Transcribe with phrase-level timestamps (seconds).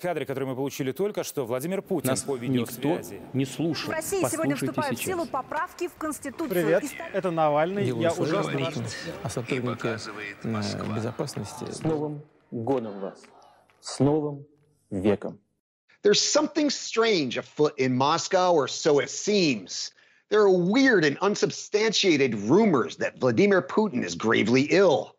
[0.00, 3.14] Кадры, которые мы получили только что, Владимир Путин Нас по видеосвязи.
[3.14, 3.88] Никто не слушает.
[3.88, 6.48] В России сегодня вступают в силу поправки в Конституцию.
[6.48, 7.84] Привет, это Навальный.
[7.84, 8.74] Делаю Я ужасно рад.
[9.22, 9.98] о сотруднике
[10.94, 11.70] безопасности.
[11.70, 13.20] С Новым годом вас!
[13.80, 14.46] С Новым
[14.90, 15.38] веком!
[16.02, 19.92] There's something strange afoot in Moscow, or so it seems.
[20.30, 25.16] There are weird and unsubstantiated rumors that Vladimir Putin is gravely ill.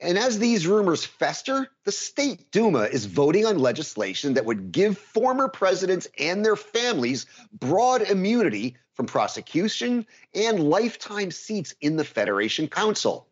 [0.00, 4.96] And as these rumors fester, the State Duma is voting on legislation that would give
[4.96, 12.68] former presidents and their families broad immunity from prosecution and lifetime seats in the Federation
[12.68, 13.26] Council.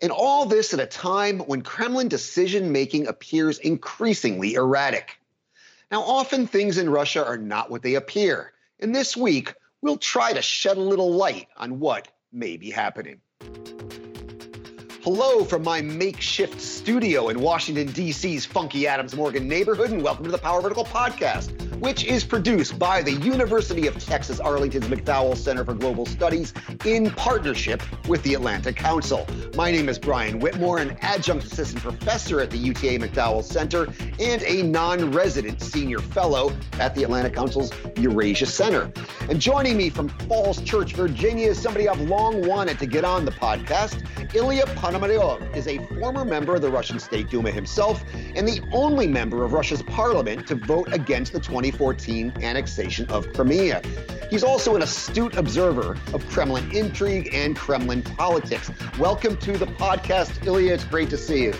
[0.00, 5.18] And all this at a time when Kremlin decision making appears increasingly erratic.
[5.90, 8.52] Now, often things in Russia are not what they appear.
[8.78, 13.20] And this week, we'll try to shed a little light on what may be happening.
[15.10, 20.30] Hello from my makeshift studio in Washington, D.C.'s funky Adams Morgan neighborhood, and welcome to
[20.30, 25.64] the Power Vertical Podcast, which is produced by the University of Texas Arlington's McDowell Center
[25.64, 26.52] for Global Studies
[26.84, 29.26] in partnership with the Atlantic Council.
[29.56, 33.88] My name is Brian Whitmore, an adjunct assistant professor at the UTA McDowell Center
[34.20, 38.92] and a non resident senior fellow at the Atlantic Council's Eurasia Center.
[39.30, 43.24] And joining me from Falls Church, Virginia, is somebody I've long wanted to get on
[43.24, 44.04] the podcast.
[44.34, 44.66] Ilya
[44.98, 48.04] Is a former member of the Russian State Duma himself
[48.34, 53.80] and the only member of Russia's parliament to vote against the 2014 annexation of Crimea.
[54.28, 58.72] He's also an astute observer of Kremlin intrigue and Kremlin politics.
[58.98, 60.74] Welcome to the podcast, Ilya.
[60.74, 61.52] It's great to see you.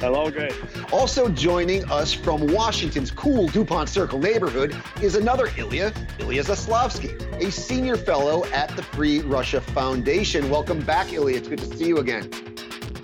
[0.00, 0.54] Hello, great.
[0.90, 7.52] Also joining us from Washington's cool DuPont Circle neighborhood is another Ilya, Ilya Zaslavsky, a
[7.52, 10.48] senior fellow at the Free Russia Foundation.
[10.48, 11.36] Welcome back, Ilya.
[11.36, 12.55] It's good to see you again.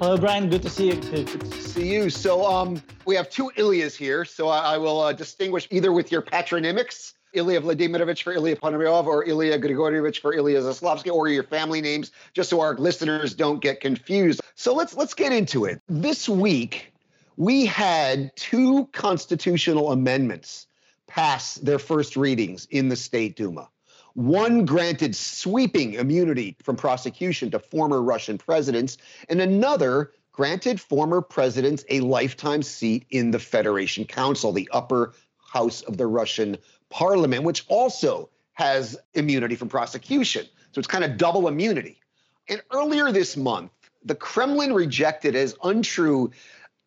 [0.03, 0.51] Hello, Brian.
[0.51, 0.97] Good to see you.
[0.97, 2.11] Good to see you.
[2.11, 4.25] So, um, we have two Ilyas here.
[4.25, 9.07] So, I, I will uh, distinguish either with your patronymics, Ilya Vladimirovich for Ilya Ponomaryov,
[9.07, 13.63] or Ilya Grigorievich for Ilya Zaslavsky, or your family names, just so our listeners don't
[13.63, 14.41] get confused.
[14.57, 15.81] So, let's let's get into it.
[15.89, 16.93] This week,
[17.37, 20.67] we had two constitutional amendments
[21.07, 23.69] pass their first readings in the State Duma.
[24.15, 31.85] One granted sweeping immunity from prosecution to former Russian presidents, and another granted former presidents
[31.89, 36.57] a lifetime seat in the Federation Council, the upper house of the Russian
[36.91, 40.47] parliament, which also has immunity from prosecution.
[40.73, 42.01] So it's kind of double immunity.
[42.49, 43.71] And earlier this month,
[44.05, 46.31] the Kremlin rejected as untrue,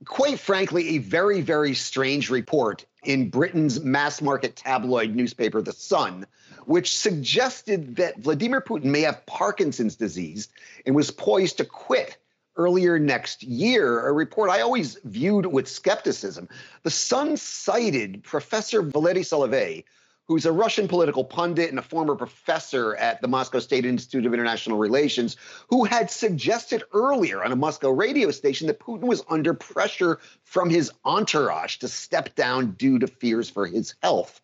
[0.05, 6.25] quite frankly, a very, very strange report in Britain's mass market tabloid newspaper, The Sun,
[6.66, 10.49] which suggested that Vladimir Putin may have Parkinson's disease
[10.85, 12.17] and was poised to quit
[12.57, 16.47] earlier next year, a report I always viewed with skepticism.
[16.83, 19.83] The Sun cited Professor Valery Solovey,
[20.27, 24.33] who's a Russian political pundit and a former professor at the Moscow State Institute of
[24.33, 25.37] International Relations,
[25.69, 30.69] who had suggested earlier on a Moscow radio station that Putin was under pressure from
[30.69, 34.41] his entourage to step down due to fears for his health.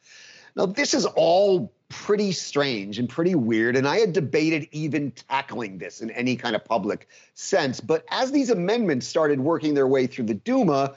[0.56, 3.76] Now, this is all pretty strange and pretty weird.
[3.76, 7.80] And I had debated even tackling this in any kind of public sense.
[7.80, 10.94] But as these amendments started working their way through the Duma,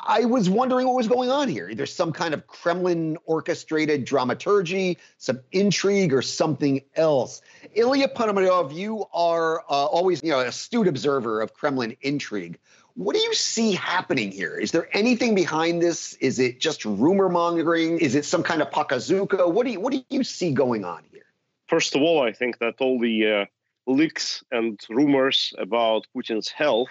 [0.00, 1.74] I was wondering what was going on here.
[1.74, 7.42] There's some kind of Kremlin orchestrated dramaturgy, some intrigue, or something else.
[7.74, 12.58] Ilya Ponomaryov, you are uh, always you know, an astute observer of Kremlin intrigue.
[12.94, 14.56] What do you see happening here?
[14.56, 16.14] Is there anything behind this?
[16.14, 17.98] Is it just rumor mongering?
[17.98, 19.52] Is it some kind of pakazuka?
[19.52, 21.26] What do you what do you see going on here?
[21.68, 23.44] First of all, I think that all the uh,
[23.86, 26.88] leaks and rumors about Putin's health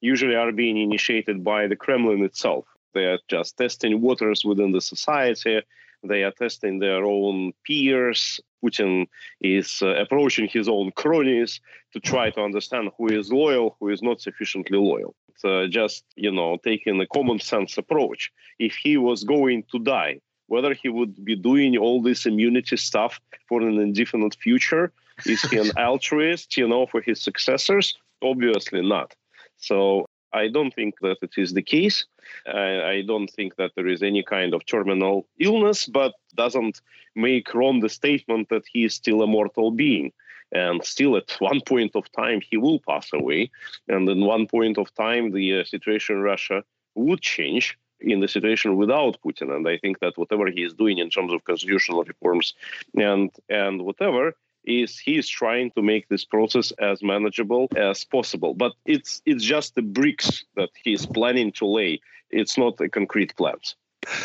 [0.00, 2.64] usually are being initiated by the Kremlin itself.
[2.94, 5.62] They are just testing waters within the society.
[6.02, 8.40] They are testing their own peers.
[8.64, 9.06] Putin
[9.40, 11.60] is uh, approaching his own cronies
[11.92, 15.14] to try to understand who is loyal, who is not sufficiently loyal.
[15.28, 18.30] It's, uh, just, you know, taking a common sense approach.
[18.58, 23.20] If he was going to die, whether he would be doing all this immunity stuff
[23.48, 24.92] for an indefinite future,
[25.26, 27.94] is he an altruist, you know, for his successors?
[28.22, 29.14] Obviously not.
[29.60, 32.04] So I don't think that it is the case.
[32.46, 36.80] I, I don't think that there is any kind of terminal illness, but doesn't
[37.14, 40.12] make wrong the statement that he is still a mortal being.
[40.52, 43.50] And still, at one point of time, he will pass away.
[43.88, 46.64] And in one point of time, the uh, situation in Russia
[46.94, 49.54] would change in the situation without Putin.
[49.54, 52.54] And I think that whatever he is doing in terms of constitutional reforms
[52.96, 54.34] and and whatever
[54.70, 58.54] is he is trying to make this process as manageable as possible.
[58.54, 62.00] But it's it's just the bricks that he is planning to lay.
[62.30, 63.76] It's not a concrete plans.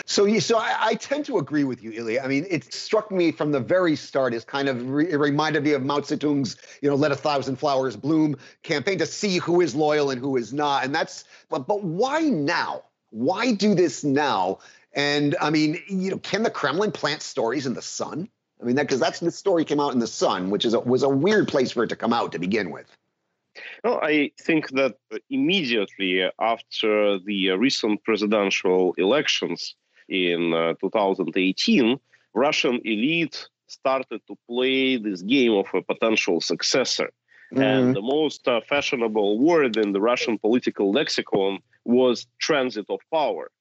[0.06, 2.22] So, so I, I, tend to agree with you, Ilya.
[2.22, 5.64] I mean, it struck me from the very start as kind of re- it reminded
[5.64, 9.60] me of Mao Zedong's, you know, "Let a thousand flowers bloom" campaign to see who
[9.60, 10.86] is loyal and who is not.
[10.86, 12.84] And that's, but, but why now?
[13.10, 14.60] Why do this now?
[14.94, 18.30] And I mean, you know, can the Kremlin plant stories in the sun?
[18.62, 20.80] I mean, that because that's the story came out in the Sun, which is a,
[20.80, 22.86] was a weird place for it to come out to begin with.
[23.84, 24.96] Well, I think that
[25.30, 29.76] immediately after the recent presidential elections
[30.10, 32.00] in uh, 2018,
[32.34, 37.12] Russian elite started to play this game of a potential successor.
[37.54, 37.62] Mm-hmm.
[37.62, 43.52] And the most uh, fashionable word in the Russian political lexicon was transit of power.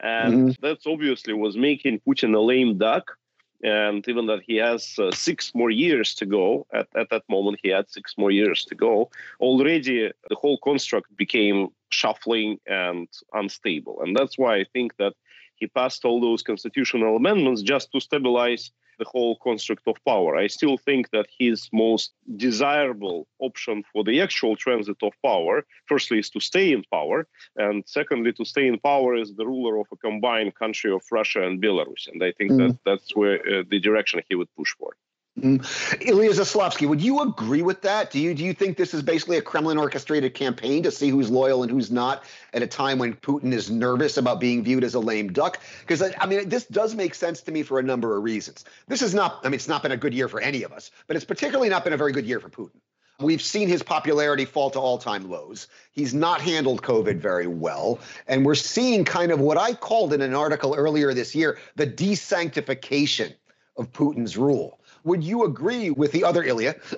[0.00, 0.66] And mm-hmm.
[0.66, 3.16] that obviously was making Putin a lame duck
[3.62, 7.60] and even that he has uh, six more years to go at, at that moment
[7.62, 9.10] he had six more years to go.
[9.40, 14.00] Already the whole construct became shuffling and unstable.
[14.02, 15.14] And that's why i think that
[15.56, 20.36] he passed all those constitutional amendments just to stabilize the whole construct of power.
[20.36, 26.18] I still think that his most desirable option for the actual transit of power, firstly,
[26.18, 27.26] is to stay in power,
[27.56, 31.46] and secondly, to stay in power as the ruler of a combined country of Russia
[31.46, 32.08] and Belarus.
[32.10, 32.58] And I think mm.
[32.58, 34.96] that that's where uh, the direction he would push for.
[35.40, 35.62] Mm.
[36.00, 38.10] Ilya Zaslavsky, would you agree with that?
[38.10, 41.28] Do you do you think this is basically a Kremlin orchestrated campaign to see who's
[41.28, 42.24] loyal and who's not
[42.54, 45.60] at a time when Putin is nervous about being viewed as a lame duck?
[45.80, 48.64] Because I mean, this does make sense to me for a number of reasons.
[48.88, 50.90] This is not, I mean, it's not been a good year for any of us,
[51.06, 52.80] but it's particularly not been a very good year for Putin.
[53.20, 55.68] We've seen his popularity fall to all time lows.
[55.92, 57.98] He's not handled COVID very well.
[58.26, 61.86] And we're seeing kind of what I called in an article earlier this year the
[61.86, 63.34] desanctification
[63.76, 66.74] of Putin's rule would you agree with the other Ilya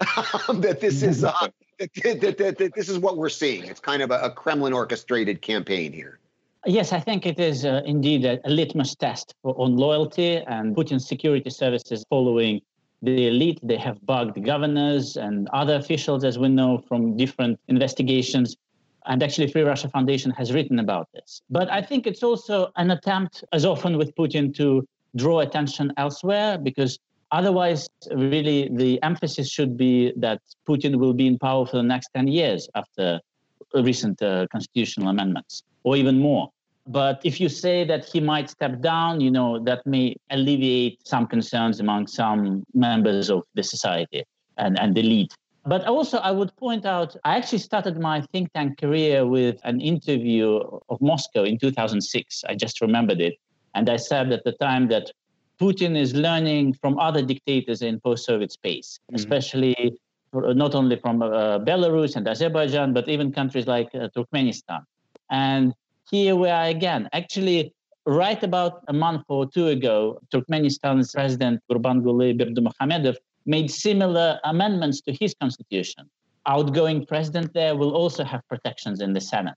[0.48, 1.32] that this is uh,
[1.78, 3.64] that, that, that, that, this is what we're seeing?
[3.64, 6.18] It's kind of a, a Kremlin orchestrated campaign here.
[6.66, 10.74] Yes, I think it is uh, indeed a, a, litmus test for, on loyalty and
[10.74, 12.60] Putin's security services following
[13.02, 13.60] the elite.
[13.62, 18.56] They have bugged governors and other officials, as we know from different investigations.
[19.06, 21.42] And actually, Free Russia Foundation has written about this.
[21.48, 26.58] But I think it's also an attempt, as often with Putin, to draw attention elsewhere
[26.58, 26.98] because
[27.30, 32.08] Otherwise, really, the emphasis should be that Putin will be in power for the next
[32.14, 33.20] 10 years after
[33.74, 36.50] recent uh, constitutional amendments, or even more.
[36.86, 41.26] But if you say that he might step down, you know, that may alleviate some
[41.26, 44.24] concerns among some members of the society
[44.56, 45.34] and, and the elite.
[45.66, 49.82] But also, I would point out, I actually started my think tank career with an
[49.82, 52.44] interview of Moscow in 2006.
[52.48, 53.34] I just remembered it.
[53.74, 55.10] And I said at the time that
[55.60, 59.16] Putin is learning from other dictators in post-Soviet space, mm-hmm.
[59.16, 59.98] especially
[60.32, 64.82] not only from uh, Belarus and Azerbaijan, but even countries like uh, Turkmenistan.
[65.30, 65.74] And
[66.10, 67.08] here we are again.
[67.12, 67.72] Actually,
[68.04, 73.16] right about a month or two ago, Turkmenistan's president Gurbanguly Berdimuhamedov
[73.46, 76.08] made similar amendments to his constitution.
[76.46, 79.56] Outgoing president there will also have protections in the Senate.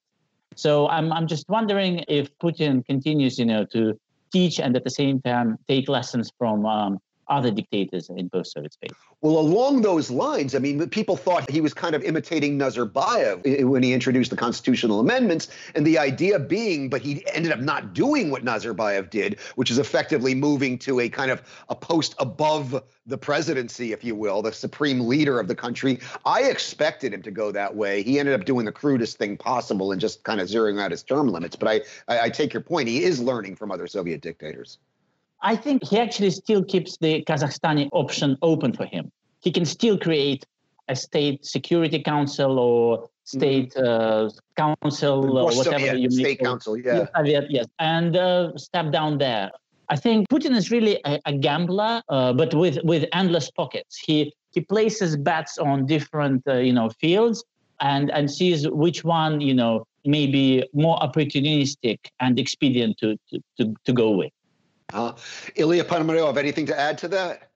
[0.55, 3.97] So I'm, I'm just wondering if Putin continues, you know, to
[4.31, 6.97] teach and at the same time take lessons from um,
[7.31, 8.91] other dictators in post-Soviet space.
[9.21, 13.81] Well, along those lines, I mean, people thought he was kind of imitating Nazarbayev when
[13.81, 18.31] he introduced the constitutional amendments, and the idea being, but he ended up not doing
[18.31, 23.17] what Nazarbayev did, which is effectively moving to a kind of a post above the
[23.17, 25.99] presidency, if you will, the supreme leader of the country.
[26.25, 28.03] I expected him to go that way.
[28.03, 31.03] He ended up doing the crudest thing possible and just kind of zeroing out his
[31.03, 31.55] term limits.
[31.55, 32.89] But I, I, I take your point.
[32.89, 34.77] He is learning from other Soviet dictators.
[35.41, 39.11] I think he actually still keeps the Kazakhstani option open for him.
[39.41, 40.45] He can still create
[40.87, 44.27] a state security council or state mm-hmm.
[44.27, 49.17] uh, council or whatever Soviet, you state council, yeah, Soviet, yes, and uh, step down
[49.17, 49.51] there.
[49.89, 53.97] I think Putin is really a, a gambler, uh, but with with endless pockets.
[53.97, 57.43] He he places bets on different uh, you know fields
[57.79, 63.39] and and sees which one you know may be more opportunistic and expedient to to
[63.57, 64.31] to, to go with.
[64.93, 65.13] Uh,
[65.55, 67.51] Ilya Ponomaryov, anything to add to that?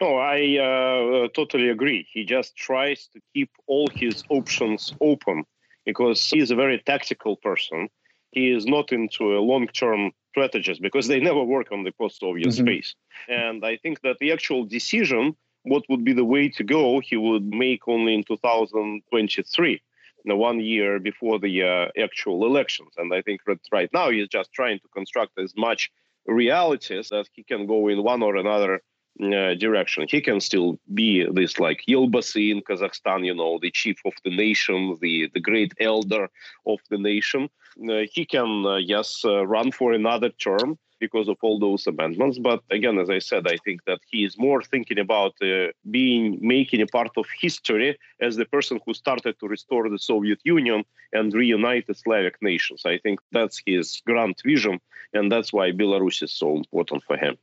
[0.00, 2.06] No, I uh, totally agree.
[2.12, 5.44] He just tries to keep all his options open
[5.86, 7.88] because he is a very tactical person.
[8.32, 12.64] He is not into a long-term strategist because they never work on the post-Soviet mm-hmm.
[12.66, 12.94] space.
[13.28, 17.16] And I think that the actual decision, what would be the way to go, he
[17.16, 19.82] would make only in 2023,
[20.24, 22.94] you one year before the uh, actual elections.
[22.96, 25.90] And I think that right now he's just trying to construct as much
[26.26, 28.80] realities that he can go in one or another
[29.20, 30.06] uh, direction.
[30.08, 34.34] He can still be this like Elbasy in Kazakhstan, you know, the chief of the
[34.34, 36.28] nation, the, the great elder
[36.66, 37.48] of the nation.
[37.88, 42.38] Uh, he can, uh, yes, uh, run for another term because of all those amendments.
[42.38, 45.68] But again, as I said, I think that he is more thinking about uh,
[45.98, 46.24] being
[46.56, 50.80] making a part of history as the person who started to restore the Soviet Union
[51.12, 52.80] and reunite the Slavic nations.
[52.94, 54.74] I think that's his grand vision,
[55.16, 57.34] and that's why Belarus is so important for him.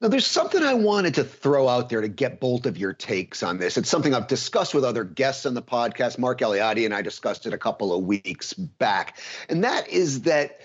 [0.00, 3.42] Now, there's something I wanted to throw out there to get both of your takes
[3.42, 3.76] on this.
[3.76, 6.18] It's something I've discussed with other guests on the podcast.
[6.18, 9.18] Mark Galeotti and I discussed it a couple of weeks back.
[9.48, 10.60] And that is that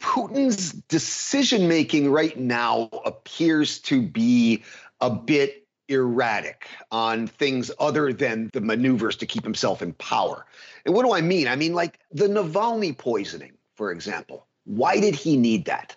[0.00, 4.62] Putin's decision making right now appears to be
[5.00, 10.46] a bit erratic on things other than the maneuvers to keep himself in power.
[10.84, 11.48] And what do I mean?
[11.48, 14.46] I mean, like the Navalny poisoning, for example.
[14.64, 15.96] Why did he need that?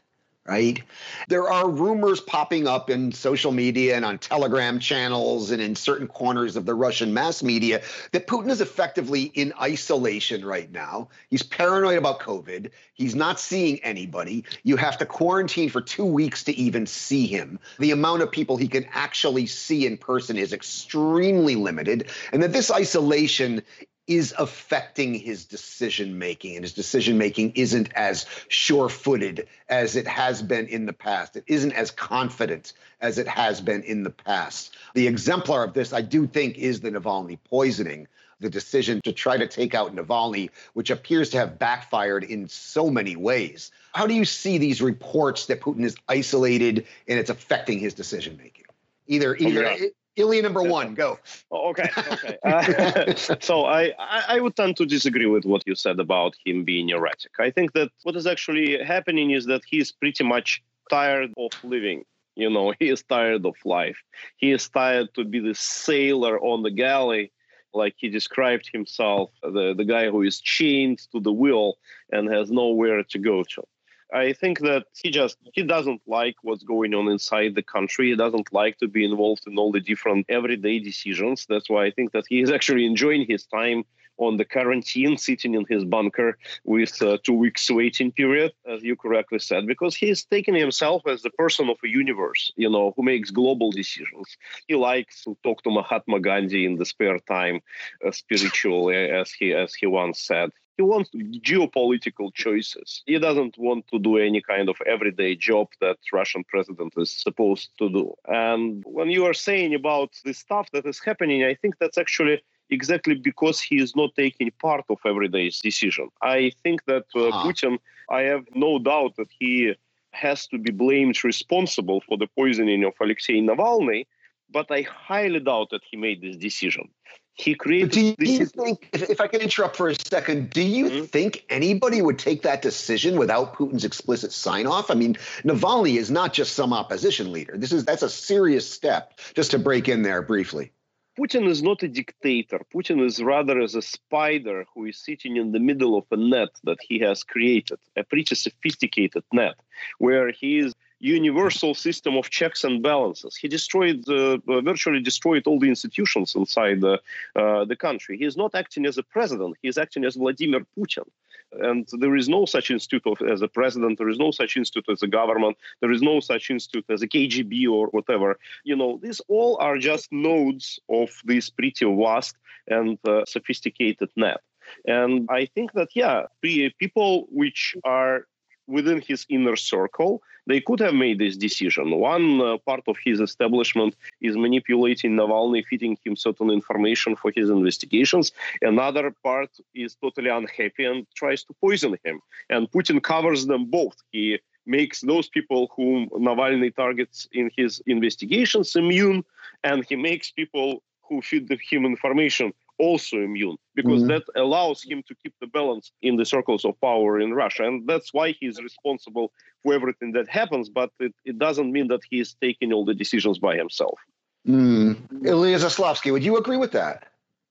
[0.50, 0.82] right?
[1.28, 6.08] There are rumors popping up in social media and on Telegram channels and in certain
[6.08, 7.82] corners of the Russian mass media
[8.14, 11.10] that Putin is effectively in isolation right now.
[11.30, 12.72] He's paranoid about COVID.
[13.00, 14.44] He's not seeing anybody.
[14.64, 17.58] You have to quarantine for two weeks to even see him.
[17.80, 22.10] The amount of people he can actually see in person is extremely limited.
[22.34, 23.64] And that this isolation
[24.08, 30.08] is affecting his decision making, and his decision making isn't as sure footed as it
[30.08, 31.38] has been in the past.
[31.38, 34.76] It isn't as confident as it has been in the past.
[34.94, 38.10] The exemplar of this, I do think, is the Navalny poisoning.
[38.40, 42.90] The decision to try to take out Navalny, which appears to have backfired in so
[42.90, 43.72] many ways.
[43.94, 48.38] How do you see these reports that Putin is isolated and it's affecting his decision
[48.38, 48.66] making?
[49.08, 49.88] Either, either oh, yeah.
[50.20, 51.18] Ilya number one, go.
[51.50, 52.38] Oh, okay, okay.
[52.44, 56.90] Uh, so I, I would tend to disagree with what you said about him being
[56.90, 57.32] erratic.
[57.40, 62.06] I think that what is actually happening is that he's pretty much tired of living.
[62.36, 63.98] You know, he is tired of life.
[64.38, 67.32] He is tired to be the sailor on the galley,
[67.74, 71.78] like he described himself, the, the guy who is chained to the wheel
[72.12, 73.64] and has nowhere to go to.
[74.12, 78.10] I think that he just he doesn't like what's going on inside the country.
[78.10, 81.46] He doesn't like to be involved in all the different everyday decisions.
[81.48, 83.84] That's why I think that he is actually enjoying his time
[84.20, 89.40] on the quarantine, sitting in his bunker with two weeks waiting period, as you correctly
[89.40, 93.32] said, because he's taking himself as the person of a universe, you know, who makes
[93.32, 94.38] global decisions.
[94.68, 97.62] He likes to talk to Mahatma Gandhi in the spare time,
[98.06, 100.52] uh, spiritually, as he as he once said.
[100.78, 103.04] He wants geopolitical choices.
[103.06, 107.72] He doesn't want to do any kind of everyday job that Russian president is supposed
[107.80, 108.14] to do.
[108.26, 112.42] And when you are saying about the stuff that is happening, I think that's actually
[112.70, 116.10] exactly because he is not taking part of everyday's decision.
[116.22, 117.44] I think that uh, ah.
[117.44, 119.74] Putin, I have no doubt that he
[120.12, 124.06] has to be blamed responsible for the poisoning of Alexei Navalny,
[124.52, 126.90] but I highly doubt that he made this decision.
[127.34, 127.92] He created.
[127.92, 131.06] do you, think, if, if, I can interrupt for a second, do you mm-hmm.
[131.06, 134.92] think anybody would take that decision without Putin's explicit sign off?
[134.92, 137.54] I mean, Navalny is not just some opposition leader.
[137.56, 139.18] This is that's a serious step.
[139.36, 140.74] Just to break in there briefly.
[141.18, 142.62] Putin is not a dictator.
[142.74, 146.50] Putin is rather as a spider who is sitting in the middle of a net
[146.64, 149.56] that he has created, a pretty sophisticated net,
[149.98, 153.36] where he is universal system of checks and balances.
[153.36, 157.00] He destroyed, uh, uh, virtually destroyed all the institutions inside the,
[157.36, 158.18] uh, the country.
[158.18, 159.56] He is not acting as a president.
[159.62, 161.08] He is acting as Vladimir Putin.
[161.52, 163.98] And there is no such institute as a president.
[163.98, 165.58] There is no such institute as a government.
[165.82, 168.38] There is no such institute as a KGB or whatever.
[168.64, 172.36] You know, these all are just nodes of this pretty vast
[172.68, 174.42] and uh, sophisticated net.
[174.86, 178.28] And I think that, yeah, people which are
[178.70, 182.00] within his inner circle, they could have made this decision.
[182.00, 187.50] One uh, part of his establishment is manipulating Navalny, feeding him certain information for his
[187.50, 188.32] investigations.
[188.62, 192.22] Another part is totally unhappy and tries to poison him.
[192.50, 193.98] And Putin covers them both.
[194.12, 199.26] He makes those people whom Navalny targets in his investigations immune,
[199.64, 204.08] and he makes people who feed him information also immune because mm-hmm.
[204.08, 207.64] that allows him to keep the balance in the circles of power in Russia.
[207.66, 209.32] And that's why he's responsible
[209.62, 210.70] for everything that happens.
[210.70, 214.00] But it, it doesn't mean that he is taking all the decisions by himself.
[214.48, 215.26] Mm.
[215.26, 217.06] Ilya Zaslavsky, would you agree with that?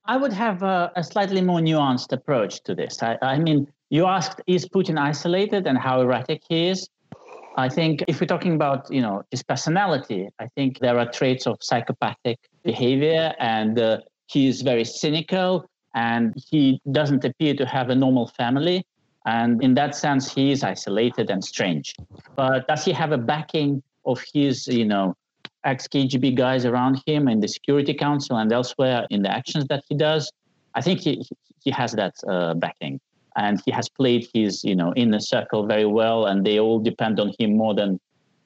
[0.06, 3.02] I would have a, a slightly more nuanced approach to this.
[3.02, 6.88] I, I mean, you asked, is Putin isolated and how erratic he is?
[7.56, 11.46] I think if we're talking about, you know, his personality, I think there are traits
[11.46, 17.90] of psychopathic behavior and uh, he is very cynical and he doesn't appear to have
[17.90, 18.84] a normal family.
[19.26, 21.94] And in that sense, he is isolated and strange.
[22.36, 25.14] But does he have a backing of his, you know,
[25.64, 29.84] ex KGB guys around him in the Security Council and elsewhere in the actions that
[29.88, 30.32] he does.
[30.74, 31.22] I think he
[31.64, 33.00] he has that uh, backing,
[33.36, 37.20] and he has played his you know inner circle very well, and they all depend
[37.20, 38.00] on him more than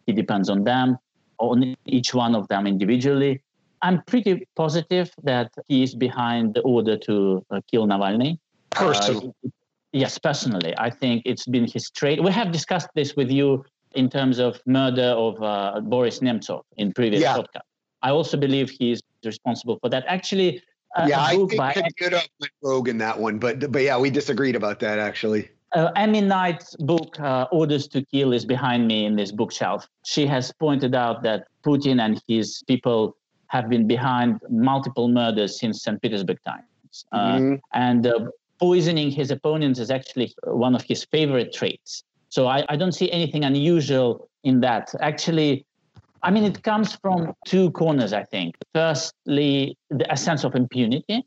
[0.07, 0.99] he depends on them,
[1.39, 3.42] on each one of them individually.
[3.83, 8.39] I'm pretty positive that he is behind the order to uh, kill Navalny.
[8.71, 9.33] Personally.
[9.45, 9.49] Uh,
[9.93, 10.75] yes, personally.
[10.79, 12.23] I think it's been his trait.
[12.23, 16.93] We have discussed this with you in terms of murder of uh, Boris Nemtsov in
[16.93, 17.37] previous yeah.
[17.37, 17.67] podcast.
[18.03, 20.05] I also believe he is responsible for that.
[20.07, 20.63] Actually,
[20.97, 24.11] uh, yeah, I think by Kaguta went rogue in that one, but but yeah, we
[24.11, 25.49] disagreed about that actually.
[25.73, 29.89] Uh, Amy Knight's book, uh, Orders to Kill, is behind me in this bookshelf.
[30.05, 33.17] She has pointed out that Putin and his people
[33.53, 36.01] have been behind multiple murders since St.
[36.01, 37.05] Petersburg times.
[37.13, 37.55] Uh, mm-hmm.
[37.75, 42.03] And uh, poisoning his opponents is actually one of his favorite traits.
[42.31, 44.95] So I, I don't see anything unusual in that.
[45.01, 45.67] Actually,
[46.23, 48.55] I mean, it comes from two corners, I think.
[48.75, 51.23] Firstly, the, a sense of impunity.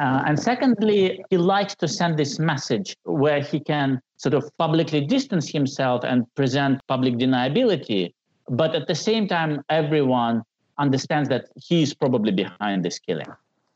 [0.00, 5.02] Uh, and secondly, he likes to send this message where he can sort of publicly
[5.02, 8.12] distance himself and present public deniability.
[8.48, 10.42] But at the same time, everyone
[10.80, 13.28] understands that he's probably behind this killing.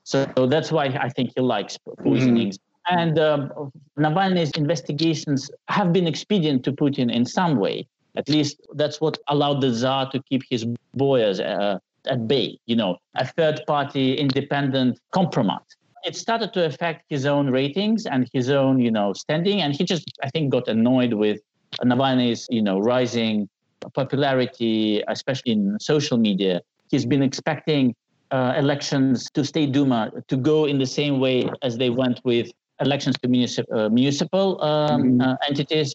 [0.03, 2.59] So, so that's why I think he likes poisonings.
[2.59, 2.99] Mm-hmm.
[2.99, 7.87] And um, Navalny's investigations have been expedient to Putin in some way.
[8.17, 12.77] At least that's what allowed the Tsar to keep his boyars uh, at bay, you
[12.77, 15.61] know, a third party independent compromise.
[16.05, 19.63] It started to affect his own ratings and his own, you know, standing.
[19.63, 21.41] And he just, I think, got annoyed with
[21.83, 23.49] Navalny's, you know, rising
[23.95, 27.95] popularity, especially in social media he's been expecting
[28.31, 32.51] uh, elections to State Duma to go in the same way as they went with
[32.81, 35.21] elections to municip- uh, municipal um, mm-hmm.
[35.21, 35.95] uh, entities.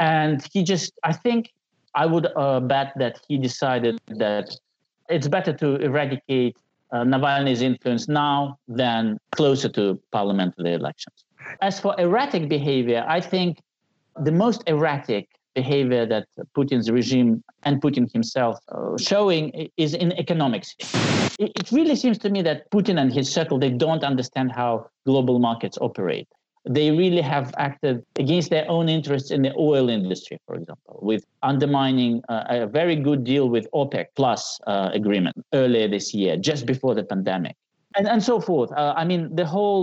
[0.00, 1.52] And he just, I think,
[1.94, 4.54] I would uh, bet that he decided that
[5.08, 6.56] it's better to eradicate
[6.92, 11.24] uh, Navalny's influence now than closer to parliamentary elections.
[11.62, 13.60] As for erratic behavior, I think
[14.22, 15.28] the most erratic
[15.60, 17.30] behavior that Putin's regime
[17.66, 19.44] and Putin himself uh, showing
[19.84, 20.68] is in economics.
[21.38, 24.72] It, really seems to me that Putin and his circle they don't understand how
[25.10, 26.28] global markets operate.
[26.76, 31.22] They really have acted against their own interests in the oil industry, for example, with
[31.50, 36.62] undermining uh, a very good deal with OPEC plus uh, agreement earlier this year, just
[36.72, 37.54] before the pandemic,
[37.96, 38.70] and and so forth.
[38.72, 39.82] Uh, I mean, the whole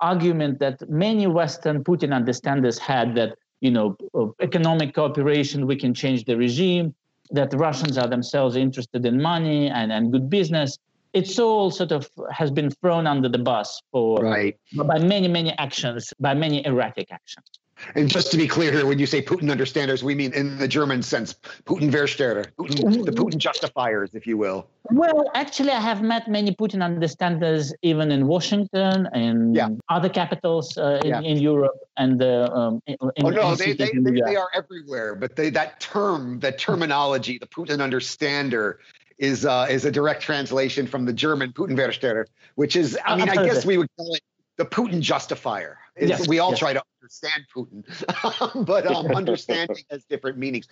[0.00, 3.96] argument that many Western Putin understanders had that you know,
[4.40, 6.94] economic cooperation, we can change the regime,
[7.30, 10.78] that the Russians are themselves interested in money and, and good business.
[11.12, 14.58] It's all sort of has been thrown under the bus for right.
[14.74, 17.46] by many, many actions, by many erratic actions.
[17.94, 20.68] And just to be clear here, when you say Putin understanders, we mean in the
[20.68, 21.34] German sense,
[21.64, 24.66] Putin Versteher, Putin, the Putin justifiers, if you will.
[24.90, 29.68] Well, actually, I have met many Putin understanders even in Washington and yeah.
[29.88, 31.20] other capitals uh, in, yeah.
[31.20, 35.14] in, Europe and uh, um, in, oh no, they, they, they, they, are everywhere.
[35.14, 38.78] But they, that term, that terminology, the Putin understander,
[39.18, 43.28] is uh, is a direct translation from the German Putin Versteher, which is, I mean,
[43.28, 44.22] I guess we would call it
[44.56, 45.78] the Putin justifier.
[46.00, 46.58] Yes, we all yes.
[46.58, 50.66] try to understand Putin, but um, understanding has different meanings.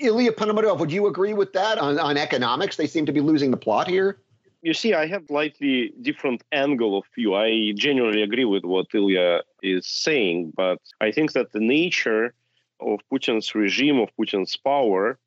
[0.00, 2.76] Ilya Ponomaryov, would you agree with that on, on economics?
[2.76, 4.18] They seem to be losing the plot here.
[4.62, 7.34] You see, I have slightly different angle of view.
[7.34, 12.34] I genuinely agree with what Ilya is saying, but I think that the nature
[12.80, 15.18] of Putin's regime, of Putin's power,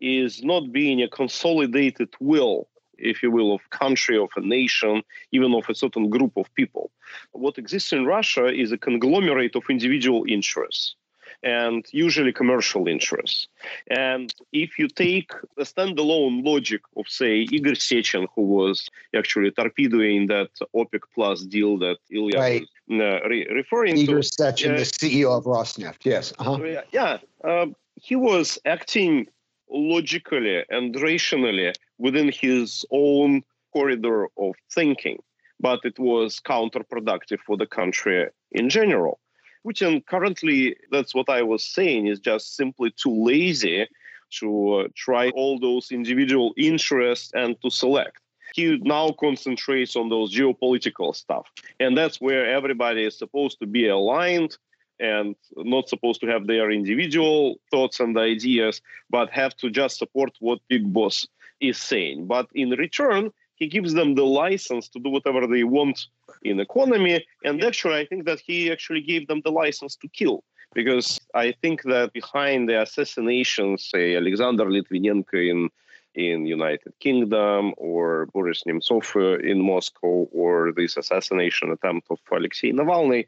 [0.00, 5.54] is not being a consolidated will if you will, of country, of a nation, even
[5.54, 6.90] of a certain group of people.
[7.32, 10.94] What exists in Russia is a conglomerate of individual interests
[11.42, 13.48] and usually commercial interests.
[13.90, 20.26] And if you take the standalone logic of, say, Igor Sechin, who was actually torpedoing
[20.28, 22.66] that OPEC Plus deal that Ilya right.
[22.88, 24.12] was uh, re- referring Igor to.
[24.12, 26.32] Igor Sechin, uh, the CEO of Rosneft, yes.
[26.38, 26.62] Uh-huh.
[26.64, 29.28] Yeah, yeah uh, he was acting
[29.70, 35.18] logically and rationally within his own corridor of thinking,
[35.60, 39.20] but it was counterproductive for the country in general.
[39.66, 43.86] Putin currently, that's what I was saying, is just simply too lazy
[44.38, 48.18] to uh, try all those individual interests and to select.
[48.54, 51.46] He now concentrates on those geopolitical stuff.
[51.80, 54.56] And that's where everybody is supposed to be aligned
[55.00, 58.80] and not supposed to have their individual thoughts and ideas,
[59.10, 61.26] but have to just support what Big Boss
[61.60, 62.26] is saying.
[62.26, 66.06] But in return, he gives them the license to do whatever they want
[66.42, 67.24] in economy.
[67.44, 70.44] And actually, I think that he actually gave them the license to kill.
[70.74, 75.70] Because I think that behind the assassinations, say Alexander Litvinenko in
[76.14, 82.72] in United Kingdom or Boris Nemtsov uh, in Moscow or this assassination attempt of Alexei
[82.72, 83.26] Navalny.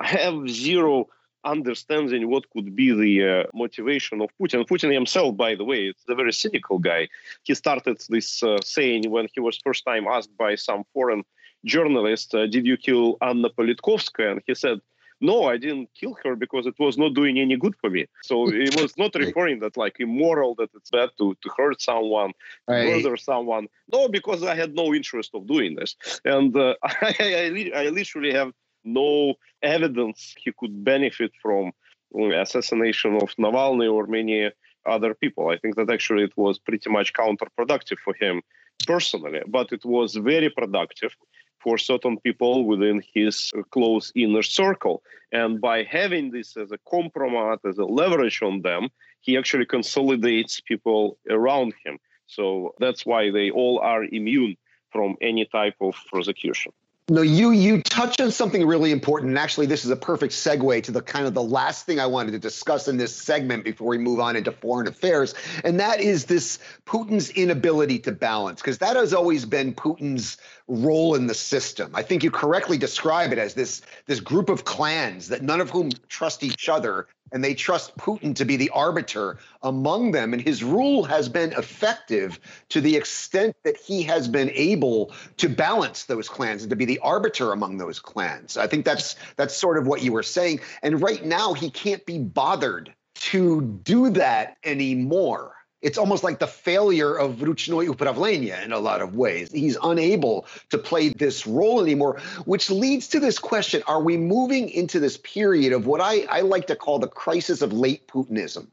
[0.00, 1.08] I have zero
[1.44, 4.66] understanding what could be the uh, motivation of Putin.
[4.66, 7.08] Putin himself, by the way, is a very cynical guy.
[7.42, 11.24] He started this uh, saying when he was first time asked by some foreign
[11.64, 14.80] journalist, uh, "Did you kill Anna Politkovskaya?" And he said,
[15.20, 18.46] "No, I didn't kill her because it was not doing any good for me." So
[18.64, 22.32] he was not referring that like immoral, that it's bad to, to hurt someone,
[22.68, 22.86] right.
[22.88, 23.68] murder someone.
[23.92, 28.32] No, because I had no interest of doing this, and uh, I, I, I literally
[28.32, 28.52] have
[28.84, 31.72] no evidence he could benefit from
[32.14, 34.50] uh, assassination of Navalny or many
[34.86, 35.48] other people.
[35.48, 38.42] I think that actually it was pretty much counterproductive for him
[38.86, 41.14] personally, but it was very productive
[41.60, 45.02] for certain people within his uh, close inner circle.
[45.30, 48.88] And by having this as a compromise, as a leverage on them,
[49.20, 51.98] he actually consolidates people around him.
[52.26, 54.56] So that's why they all are immune
[54.90, 56.72] from any type of prosecution.
[57.08, 60.84] No, you you touch on something really important, and actually, this is a perfect segue
[60.84, 63.88] to the kind of the last thing I wanted to discuss in this segment before
[63.88, 65.34] we move on into foreign affairs,
[65.64, 70.36] and that is this Putin's inability to balance, because that has always been Putin's
[70.68, 71.90] role in the system.
[71.94, 75.70] I think you correctly describe it as this this group of clans that none of
[75.70, 80.32] whom trust each other and they trust Putin to be the arbiter among them.
[80.32, 85.48] And his rule has been effective to the extent that he has been able to
[85.48, 88.56] balance those clans and to be the arbiter among those clans.
[88.56, 90.60] I think that's that's sort of what you were saying.
[90.82, 96.46] And right now he can't be bothered to do that anymore it's almost like the
[96.46, 99.50] failure of Ruchnoy Upravlenia in a lot of ways.
[99.52, 104.70] He's unable to play this role anymore, which leads to this question Are we moving
[104.70, 108.68] into this period of what I, I like to call the crisis of late Putinism?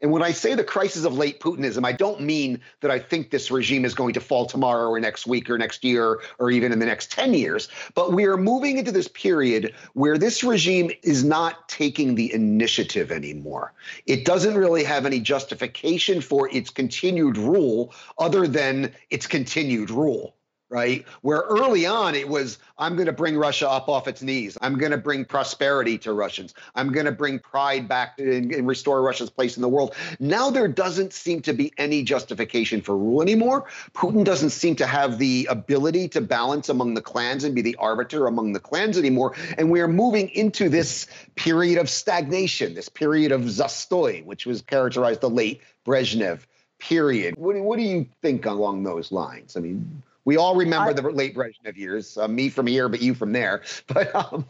[0.00, 3.30] And when I say the crisis of late Putinism, I don't mean that I think
[3.30, 6.72] this regime is going to fall tomorrow or next week or next year or even
[6.72, 7.68] in the next 10 years.
[7.94, 13.10] But we are moving into this period where this regime is not taking the initiative
[13.10, 13.72] anymore.
[14.06, 20.34] It doesn't really have any justification for its continued rule other than its continued rule
[20.70, 21.04] right?
[21.22, 24.56] Where early on it was, I'm going to bring Russia up off its knees.
[24.60, 26.54] I'm going to bring prosperity to Russians.
[26.74, 29.94] I'm going to bring pride back and, and, restore Russia's place in the world.
[30.18, 33.66] Now there doesn't seem to be any justification for rule anymore.
[33.92, 37.76] Putin doesn't seem to have the ability to balance among the clans and be the
[37.76, 39.34] arbiter among the clans anymore.
[39.58, 44.62] And we are moving into this period of stagnation, this period of zastoy, which was
[44.62, 46.40] characterized the late Brezhnev
[46.78, 47.36] period.
[47.36, 49.56] What, what do you think along those lines?
[49.56, 53.00] I mean, we all remember I, the late Brezhnev years, uh, me from here, but
[53.00, 53.62] you from there.
[53.88, 54.46] But um,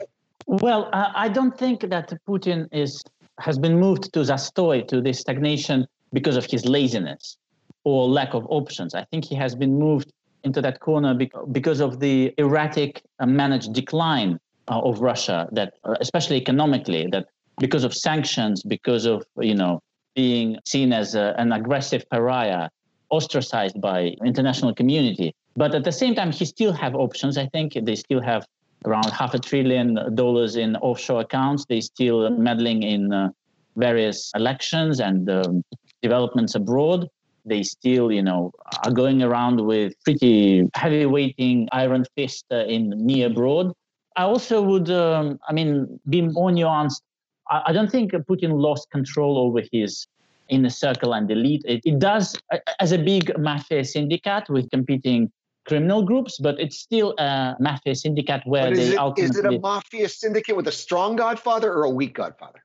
[0.46, 3.02] well, uh, I don't think that Putin is
[3.38, 7.36] has been moved to zastoy, to this stagnation, because of his laziness
[7.82, 8.94] or lack of options.
[8.94, 10.12] I think he has been moved
[10.44, 11.18] into that corner
[11.50, 17.26] because of the erratic uh, managed decline uh, of Russia, that uh, especially economically, that
[17.58, 19.82] because of sanctions, because of you know
[20.14, 22.68] being seen as a, an aggressive pariah,
[23.10, 25.34] ostracized by international community.
[25.56, 27.38] But at the same time, he still have options.
[27.38, 28.46] I think they still have
[28.84, 31.64] around half a trillion dollars in offshore accounts.
[31.66, 33.30] They still meddling in uh,
[33.76, 35.62] various elections and um,
[36.02, 37.08] developments abroad.
[37.46, 38.52] They still, you know,
[38.84, 43.72] are going around with pretty heavy weighting iron fist uh, in near abroad.
[44.16, 47.02] I also would, um, I mean, be more nuanced.
[47.50, 50.06] I, I don't think Putin lost control over his
[50.48, 51.62] inner circle and elite.
[51.64, 52.36] It, it does,
[52.80, 55.30] as a big mafia syndicate with competing
[55.64, 59.30] criminal groups, but it's still a mafia syndicate where they it, ultimately.
[59.30, 62.62] Is it a mafia syndicate with a strong godfather or a weak godfather?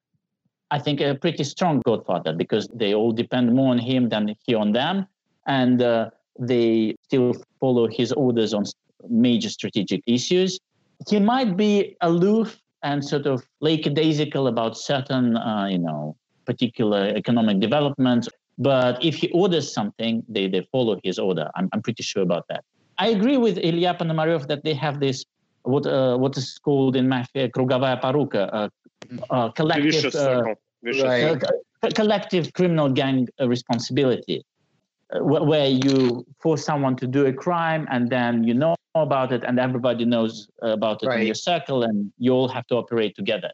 [0.72, 4.54] I think a pretty strong godfather because they all depend more on him than he
[4.54, 5.08] on them.
[5.48, 8.66] And uh, they still follow his orders on
[9.10, 10.60] major strategic issues.
[11.08, 17.60] He might be aloof and sort of lackadaisical about certain, uh, you know, particular economic
[17.60, 18.30] developments.
[18.58, 21.50] But if he orders something, they, they follow his order.
[21.56, 22.64] I'm, I'm pretty sure about that.
[23.00, 25.26] I agree with Ilya Ponomarev that they have this
[25.64, 28.70] what uh, what is called in mafia krugovaya poruka, uh,
[29.30, 30.44] uh, collective uh,
[30.84, 31.44] right.
[31.82, 34.44] Uh, collective criminal gang uh, responsibility,
[35.22, 39.60] where you force someone to do a crime and then you know about it and
[39.60, 41.22] everybody knows about it right.
[41.22, 43.52] in your circle and you all have to operate together.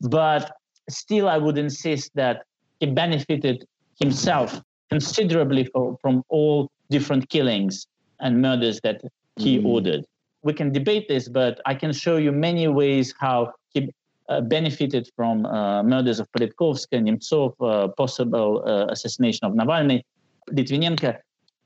[0.00, 0.52] But
[0.88, 2.44] still, I would insist that
[2.80, 3.66] he benefited
[4.00, 7.86] himself considerably for, from all different killings
[8.20, 9.02] and murders that
[9.36, 9.66] he mm.
[9.66, 10.04] ordered.
[10.42, 13.92] We can debate this, but I can show you many ways how he
[14.28, 20.02] uh, benefited from uh, murders of Politkovsky, Nemtsov, uh, possible uh, assassination of Navalny,
[20.50, 21.16] Litvinenko.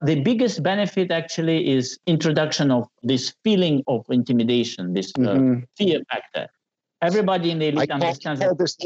[0.02, 5.60] The biggest benefit actually is introduction of this feeling of intimidation, this uh, mm-hmm.
[5.76, 6.48] fear factor.
[7.02, 8.76] Everybody in the elite I understands call, this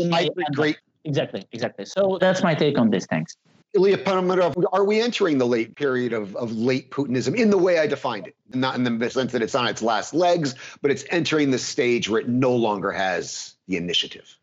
[0.54, 0.78] great.
[1.04, 1.84] Exactly, exactly.
[1.84, 3.06] So that's my take on this.
[3.06, 3.36] Thanks.
[3.74, 7.78] Ilya Ponomarev, are we entering the late period of, of late Putinism in the way
[7.78, 8.36] I defined it?
[8.54, 12.08] Not in the sense that it's on its last legs, but it's entering the stage
[12.08, 14.38] where it no longer has the initiative.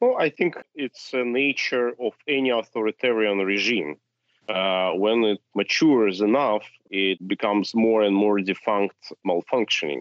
[0.00, 3.96] Well, I think it's a nature of any authoritarian regime.
[4.48, 10.00] Uh, when it matures enough, it becomes more and more defunct, malfunctioning,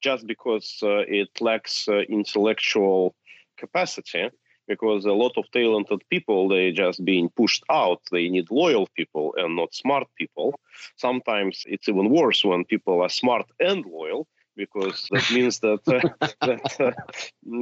[0.00, 3.14] just because uh, it lacks uh, intellectual
[3.58, 4.30] capacity
[4.66, 8.00] because a lot of talented people they just being pushed out.
[8.10, 10.58] They need loyal people and not smart people.
[10.96, 14.26] Sometimes it's even worse when people are smart and loyal
[14.56, 16.86] because that means that uh, that uh,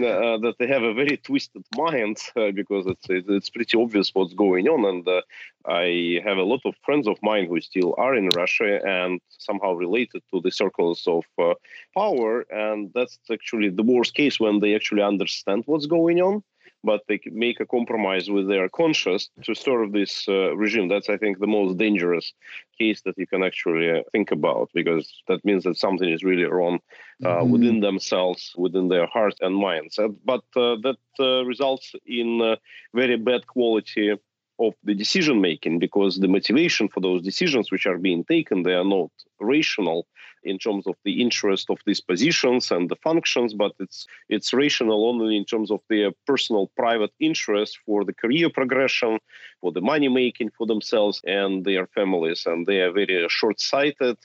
[0.06, 4.34] uh, that they have a very twisted mind uh, because it's it's pretty obvious what's
[4.34, 4.84] going on.
[4.84, 5.22] And uh,
[5.66, 9.72] I have a lot of friends of mine who still are in Russia and somehow
[9.74, 11.54] related to the circles of uh,
[11.94, 12.46] power.
[12.50, 16.42] And that's actually the worst case when they actually understand what's going on
[16.84, 20.88] but they make a compromise with their conscience to serve this uh, regime.
[20.88, 22.32] That's, I think, the most dangerous
[22.78, 26.44] case that you can actually uh, think about because that means that something is really
[26.44, 26.80] wrong
[27.24, 27.50] uh, mm-hmm.
[27.52, 29.98] within themselves, within their hearts and minds.
[30.24, 32.56] but uh, that uh, results in uh,
[32.94, 34.14] very bad quality
[34.58, 38.74] of the decision making because the motivation for those decisions which are being taken they
[38.74, 40.06] are not rational
[40.44, 45.08] in terms of the interest of these positions and the functions but it's it's rational
[45.08, 49.18] only in terms of their personal private interest for the career progression
[49.60, 54.16] for the money making for themselves and their families and they are very short-sighted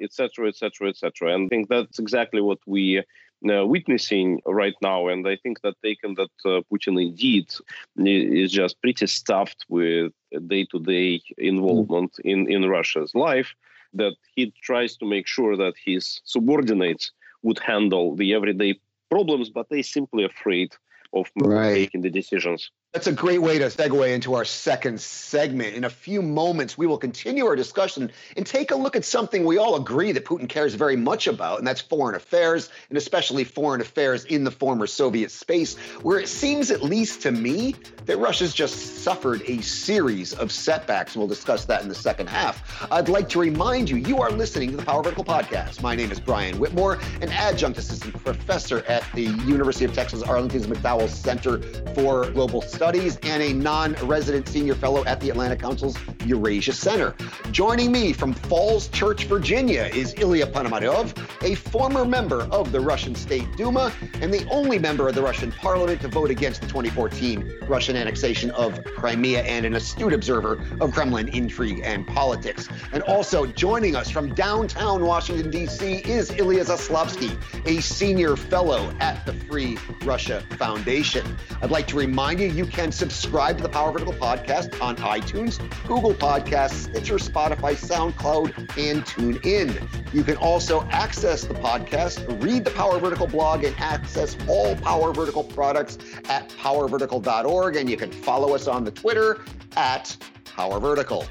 [0.00, 3.02] etc etc etc and i think that's exactly what we
[3.42, 5.08] witnessing right now.
[5.08, 7.52] And I think that taken that uh, Putin indeed
[7.96, 10.12] is just pretty stuffed with
[10.46, 12.30] day-to-day involvement mm.
[12.32, 13.54] in, in Russia's life,
[13.94, 18.78] that he tries to make sure that his subordinates would handle the everyday
[19.10, 20.72] problems, but they're simply afraid
[21.12, 21.72] of right.
[21.72, 22.70] making the decisions.
[22.96, 25.74] That's a great way to segue into our second segment.
[25.74, 29.44] In a few moments, we will continue our discussion and take a look at something
[29.44, 33.44] we all agree that Putin cares very much about, and that's foreign affairs, and especially
[33.44, 37.74] foreign affairs in the former Soviet space, where it seems, at least to me,
[38.06, 41.14] that Russia's just suffered a series of setbacks.
[41.14, 42.86] We'll discuss that in the second half.
[42.90, 45.82] I'd like to remind you, you are listening to the Power Vertical Podcast.
[45.82, 50.66] My name is Brian Whitmore, an adjunct assistant professor at the University of Texas Arlington's
[50.66, 51.60] McDowell Center
[51.92, 56.72] for Global Studies Studies and a non resident senior fellow at the Atlantic Council's Eurasia
[56.72, 57.16] Center.
[57.50, 63.16] Joining me from Falls Church, Virginia is Ilya Ponomarev, a former member of the Russian
[63.16, 67.58] State Duma and the only member of the Russian parliament to vote against the 2014
[67.68, 72.68] Russian annexation of Crimea and an astute observer of Kremlin intrigue and politics.
[72.92, 76.02] And also joining us from downtown Washington, D.C.
[76.04, 81.36] is Ilya Zaslavsky, a senior fellow at the Free Russia Foundation.
[81.62, 85.58] I'd like to remind you, you can subscribe to the Power Vertical podcast on iTunes,
[85.86, 90.14] Google Podcasts, Stitcher, Spotify, SoundCloud, and TuneIn.
[90.14, 95.12] You can also access the podcast, read the Power Vertical blog, and access all Power
[95.12, 95.98] Vertical products
[96.28, 97.76] at powervertical.org.
[97.76, 99.44] And you can follow us on the Twitter
[99.76, 101.26] at Power Vertical.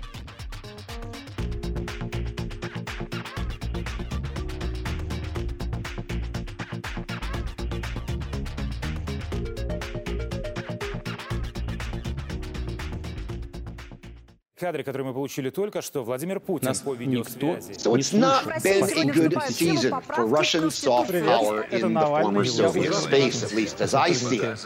[14.61, 17.73] кадре, который мы получили только что, Владимир Путин Нас по видеосвязи.
[17.73, 22.95] So it's not been a good season for Russian soft power in the former Soviet
[22.95, 24.59] space, at least as I see it.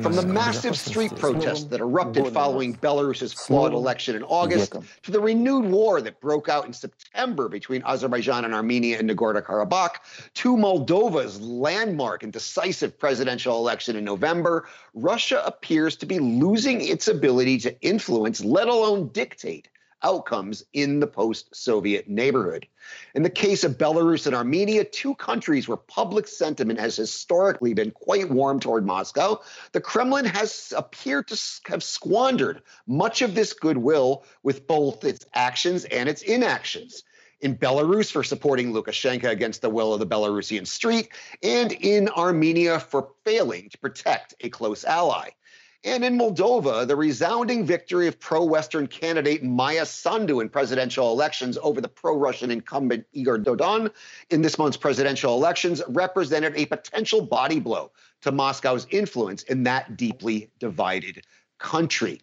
[0.00, 5.20] From the massive street protests that erupted following Belarus's flawed election in August to the
[5.20, 9.96] renewed war that broke out in September between Azerbaijan and Armenia in Nagorno-Karabakh
[10.34, 17.08] to Moldova's landmark and decisive presidential election in November, Russia appears to be losing its
[17.08, 19.35] ability to influence, let alone dictate,
[20.03, 22.67] outcomes in the post Soviet neighborhood.
[23.15, 27.91] In the case of Belarus and Armenia, two countries where public sentiment has historically been
[27.91, 34.23] quite warm toward Moscow, the Kremlin has appeared to have squandered much of this goodwill
[34.43, 37.03] with both its actions and its inactions
[37.41, 41.09] in Belarus for supporting Lukashenko against the will of the Belarusian street,
[41.43, 45.29] and in Armenia for failing to protect a close ally.
[45.83, 51.57] And in Moldova, the resounding victory of pro Western candidate Maia Sandu in presidential elections
[51.61, 53.91] over the pro Russian incumbent Igor Dodon
[54.29, 59.95] in this month's presidential elections represented a potential body blow to Moscow's influence in that
[59.95, 61.23] deeply divided
[61.59, 62.21] country.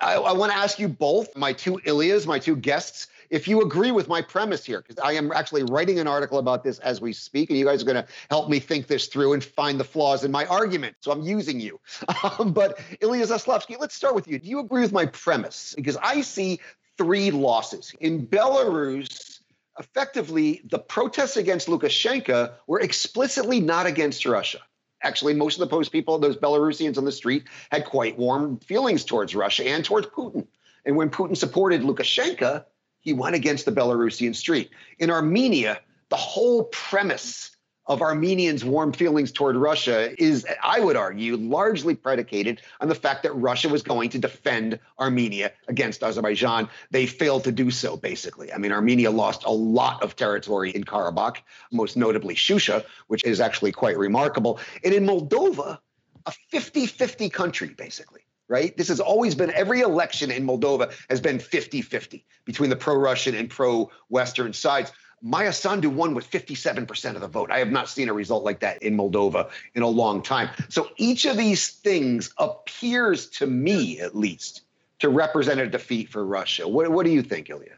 [0.00, 3.62] I, I want to ask you both, my two Ilias, my two guests, if you
[3.62, 7.00] agree with my premise here, because I am actually writing an article about this as
[7.00, 9.80] we speak, and you guys are going to help me think this through and find
[9.80, 10.94] the flaws in my argument.
[11.00, 11.80] So I'm using you.
[12.38, 14.38] Um, but Ilya Zaslavsky, let's start with you.
[14.38, 15.74] Do you agree with my premise?
[15.76, 16.60] Because I see
[16.96, 17.92] three losses.
[18.00, 19.40] In Belarus,
[19.78, 24.60] effectively, the protests against Lukashenko were explicitly not against Russia.
[25.02, 29.04] Actually, most of the post people, those Belarusians on the street, had quite warm feelings
[29.04, 30.46] towards Russia and towards Putin.
[30.86, 32.64] And when Putin supported Lukashenko,
[33.04, 34.70] he went against the Belarusian street.
[34.98, 37.50] In Armenia, the whole premise
[37.86, 43.22] of Armenians' warm feelings toward Russia is, I would argue, largely predicated on the fact
[43.24, 46.70] that Russia was going to defend Armenia against Azerbaijan.
[46.90, 48.50] They failed to do so, basically.
[48.50, 53.38] I mean, Armenia lost a lot of territory in Karabakh, most notably Shusha, which is
[53.38, 54.60] actually quite remarkable.
[54.82, 55.78] And in Moldova,
[56.24, 58.22] a 50 50 country, basically
[58.54, 58.76] right?
[58.76, 62.94] This has always been every election in Moldova has been 50 50 between the pro
[62.94, 64.92] Russian and pro Western sides.
[65.22, 67.50] Maia Sandu won with 57% of the vote.
[67.50, 70.50] I have not seen a result like that in Moldova in a long time.
[70.68, 74.62] So each of these things appears to me, at least,
[75.00, 76.68] to represent a defeat for Russia.
[76.68, 77.76] What, what do you think, Ilya?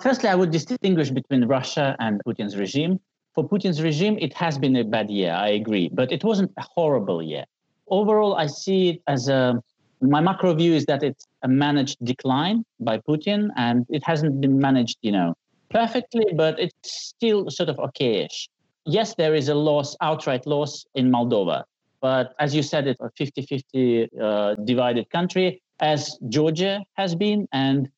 [0.00, 2.98] Firstly, I would distinguish between Russia and Putin's regime.
[3.34, 6.64] For Putin's regime, it has been a bad year, I agree, but it wasn't a
[6.74, 7.44] horrible year.
[7.88, 9.62] Overall, I see it as a
[10.00, 14.58] my macro view is that it's a managed decline by Putin, and it hasn't been
[14.58, 15.34] managed, you know,
[15.70, 18.48] perfectly, but it's still sort of okayish.
[18.86, 21.64] Yes, there is a loss, outright loss in Moldova,
[22.00, 27.48] but as you said, it's a 50-50 uh, divided country, as Georgia has been.
[27.52, 27.90] And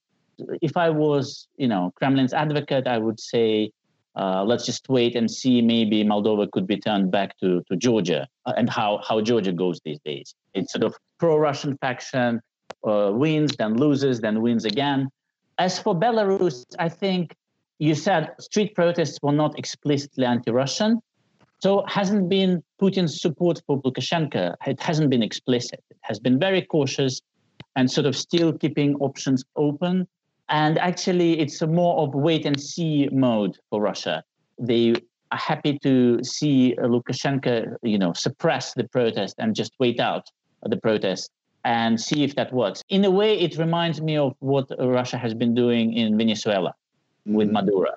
[0.62, 3.72] if I was, you know, Kremlin's advocate, I would say,
[4.20, 5.62] uh, let's just wait and see.
[5.62, 9.80] Maybe Moldova could be turned back to to Georgia uh, and how how Georgia goes
[9.84, 10.34] these days.
[10.54, 12.40] It's sort of pro-Russian faction
[12.84, 15.08] uh, wins, then loses, then wins again.
[15.58, 17.34] As for Belarus, I think
[17.78, 21.00] you said street protests were not explicitly anti-Russian.
[21.62, 24.54] So hasn't been Putin's support for Lukashenko.
[24.66, 25.80] It hasn't been explicit.
[25.90, 27.20] It has been very cautious
[27.76, 30.08] and sort of still keeping options open.
[30.50, 34.24] And actually, it's a more of wait and see mode for Russia.
[34.58, 34.94] They
[35.30, 40.28] are happy to see Lukashenko, you know, suppress the protest and just wait out
[40.64, 41.30] the protest
[41.64, 42.82] and see if that works.
[42.88, 46.74] In a way, it reminds me of what Russia has been doing in Venezuela
[47.26, 47.54] with mm-hmm.
[47.54, 47.92] Maduro.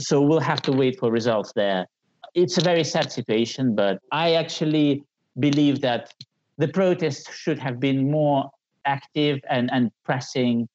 [0.00, 1.86] So we'll have to wait for results there.
[2.34, 5.04] It's a very sad situation, but I actually
[5.38, 6.12] believe that
[6.58, 8.50] the protests should have been more
[8.86, 10.68] active and, and pressing,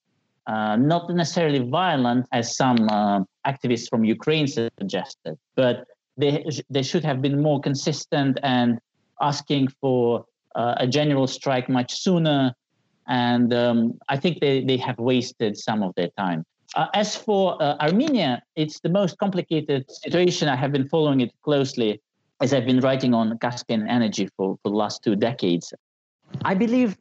[0.48, 7.04] uh, not necessarily violent, as some uh, activists from Ukraine suggested, but they, they should
[7.04, 8.80] have been more consistent and
[9.22, 12.54] asking for uh, a general strike much sooner.
[13.08, 16.46] And um, I think they, they have wasted some of their time.
[16.76, 20.50] Uh, as for uh, Armenia, it's the most complicated situation.
[20.50, 22.02] I have been following it closely
[22.42, 25.74] as I've been writing on Caspian energy for, for the last two decades.
[26.44, 26.98] I believe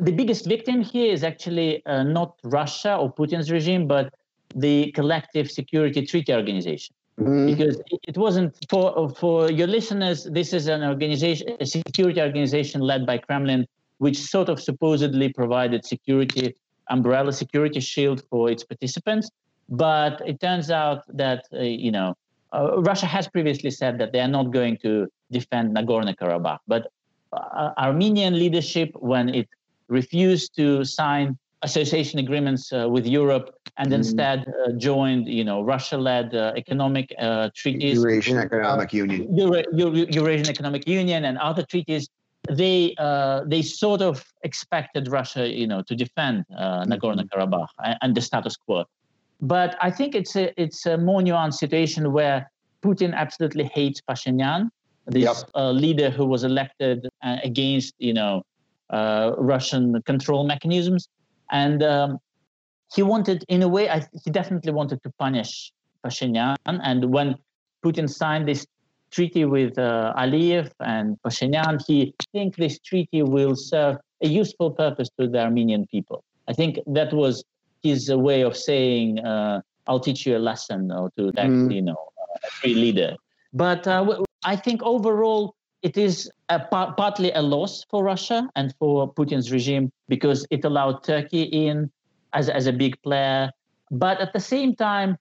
[0.00, 4.12] the biggest victim here is actually uh, not Russia or Putin's regime, but
[4.54, 6.94] the Collective Security Treaty Organization.
[7.18, 7.46] Mm-hmm.
[7.46, 10.24] Because it wasn't for for your listeners.
[10.24, 13.66] This is an organization, a security organization led by Kremlin,
[13.98, 16.56] which sort of supposedly provided security
[16.90, 19.30] umbrella security shield for its participants.
[19.68, 22.16] But it turns out that uh, you know
[22.52, 26.58] uh, Russia has previously said that they are not going to defend Nagorno Karabakh.
[26.66, 26.90] But
[27.32, 29.48] uh, Armenian leadership, when it
[29.88, 33.94] refused to sign association agreements uh, with Europe and mm.
[33.94, 37.96] instead uh, joined, you know, Russia-led uh, economic uh, treaties.
[37.96, 39.34] Eurasian Economic Union.
[39.36, 42.08] Euro- Euro- Eurasian Economic Union and other treaties.
[42.50, 46.92] They uh, they sort of expected Russia, you know, to defend uh, mm-hmm.
[46.92, 48.84] Nagorno-Karabakh and, and, the status quo.
[49.40, 52.50] But I think it's a it's a more nuanced situation where
[52.84, 54.68] Putin absolutely hates Pashinyan,
[55.06, 55.36] this yep.
[55.54, 58.42] leader who was elected against, you know,
[59.38, 61.08] Russian control mechanisms
[61.50, 62.18] and um,
[62.94, 65.72] he wanted, in a way, I, he definitely wanted to punish
[66.04, 66.56] Pashinyan.
[66.66, 67.36] And when
[67.84, 68.66] Putin signed this
[69.10, 75.08] treaty with uh, Aliyev and Pashinyan, he think this treaty will serve a useful purpose
[75.18, 76.24] to the Armenian people.
[76.48, 77.44] I think that was
[77.82, 81.74] his way of saying, uh, "I'll teach you a lesson," or to that, mm.
[81.74, 81.96] you know,
[82.42, 83.16] a free leader.
[83.52, 85.54] But uh, I think overall,
[85.84, 86.58] it is a,
[86.98, 91.90] partly a loss for Russia and for Putin's regime because it allowed Turkey in
[92.32, 93.50] as, as a big player.
[93.90, 95.18] But at the same time,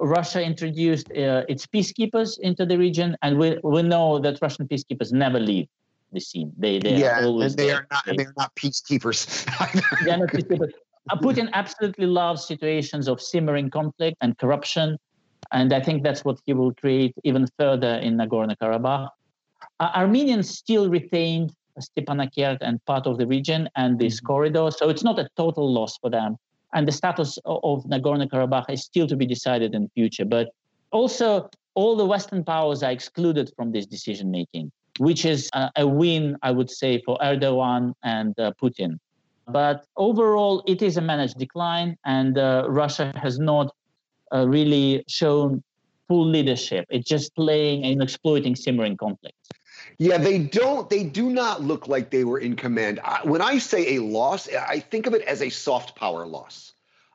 [0.00, 5.12] Russia introduced uh, its peacekeepers into the region, and we, we know that Russian peacekeepers
[5.12, 5.68] never leave
[6.12, 6.52] the scene.
[6.56, 9.44] They they yeah, are always and they are not they are not peacekeepers.
[10.04, 10.72] they are not peacekeepers.
[11.10, 14.98] Uh, Putin absolutely loves situations of simmering conflict and corruption.
[15.52, 19.08] And I think that's what he will create even further in Nagorno Karabakh.
[19.78, 24.26] Uh, Armenians still retained Stepanakert and part of the region and this mm-hmm.
[24.26, 24.70] corridor.
[24.70, 26.36] So it's not a total loss for them.
[26.74, 30.24] And the status of Nagorno Karabakh is still to be decided in the future.
[30.24, 30.50] But
[30.90, 35.86] also, all the Western powers are excluded from this decision making, which is a, a,
[35.86, 38.98] win, I would say, for Erdogan and uh, Putin.
[39.48, 43.72] But overall, it is a managed decline, and uh, Russia has not
[44.34, 45.62] uh, really shown
[46.08, 46.86] full leadership.
[46.90, 49.48] It's just playing and exploiting simmering conflicts.
[49.98, 50.88] Yeah, they don't.
[50.90, 53.00] They do not look like they were in command.
[53.24, 56.72] When I say a loss, I think of it as a soft power loss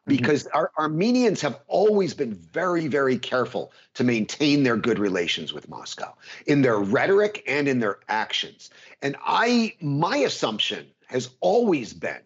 [0.07, 0.15] mm-hmm.
[0.15, 0.57] because mm-hmm.
[0.57, 6.13] our Armenians have always been very, very careful to maintain their good relations with Moscow
[6.47, 8.69] in their rhetoric and in their actions.
[9.01, 12.21] And I, my assumption has always been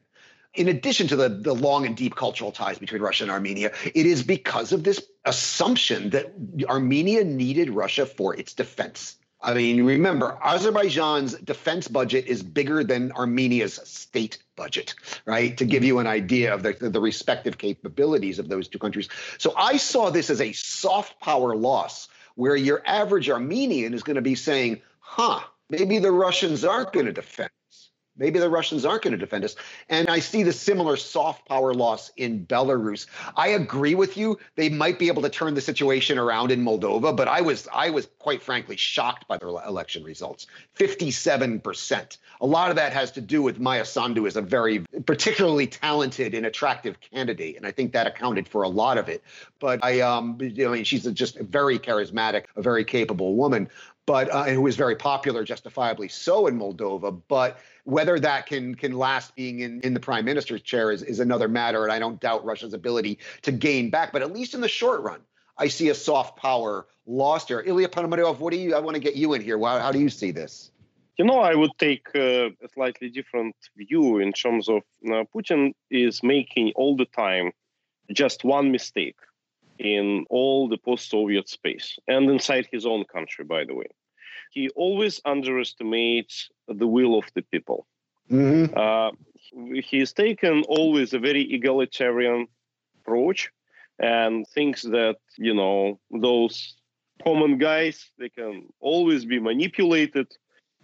[0.56, 4.06] in addition to the, the long and deep cultural ties between Russia and Armenia, it
[4.06, 6.34] is because of this assumption that
[6.68, 9.18] Armenia needed Russia for its defense.
[9.46, 14.96] I mean, remember, Azerbaijan's defense budget is bigger than Armenia's state budget,
[15.28, 15.56] right?
[15.58, 19.08] To give you an idea of the, the respective capabilities of those two countries.
[19.38, 24.16] So I saw this as a soft power loss where your average Armenian is going
[24.16, 27.52] to be saying, huh, maybe the Russians aren't going to defend
[28.18, 29.56] Maybe the Russians aren't going to defend us.
[29.90, 33.08] And I see the similar soft power loss in Belarus.
[33.36, 34.40] I agree with you.
[34.56, 37.90] They might be able to turn the situation around in Moldova, but I was I
[37.90, 40.48] was quite frankly shocked by the election results.
[40.78, 42.18] 57%.
[42.42, 46.34] A lot of that has to do with Maia Sandu is a very particularly talented
[46.34, 49.24] and attractive candidate, and I think that accounted for a lot of it.
[49.60, 53.36] But I um you know, I mean, she's just a very charismatic, a very capable
[53.36, 53.70] woman
[54.06, 57.22] but uh, and who is very popular, justifiably so in Moldova.
[57.28, 61.20] But whether that can can last being in, in the prime minister's chair is, is
[61.20, 64.12] another matter, and I don't doubt Russia's ability to gain back.
[64.12, 65.22] But at least in the short run,
[65.58, 67.64] I see a soft power lost here.
[67.66, 68.76] Ilya Ponomarev, what do you?
[68.76, 69.60] I want to get you in here.
[69.60, 70.72] How, how do you see this?
[71.18, 75.74] You know, I would take uh, a slightly different view in terms of uh, Putin
[75.90, 77.54] is making all the time
[78.12, 79.16] just one mistake
[79.80, 83.88] in all the post Soviet space and inside his own country, by the way.
[84.52, 87.88] He always underestimates the will of the people.
[88.32, 88.78] Mm-hmm.
[88.78, 89.12] Uh,
[89.82, 92.48] he's taken always a very egalitarian
[93.02, 93.52] approach
[94.00, 96.76] and thinks that, you know, those
[97.24, 100.28] common guys, they can always be manipulated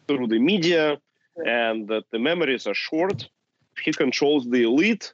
[0.07, 0.97] through the media
[1.45, 3.29] and that the memories are short.
[3.83, 5.13] He controls the elite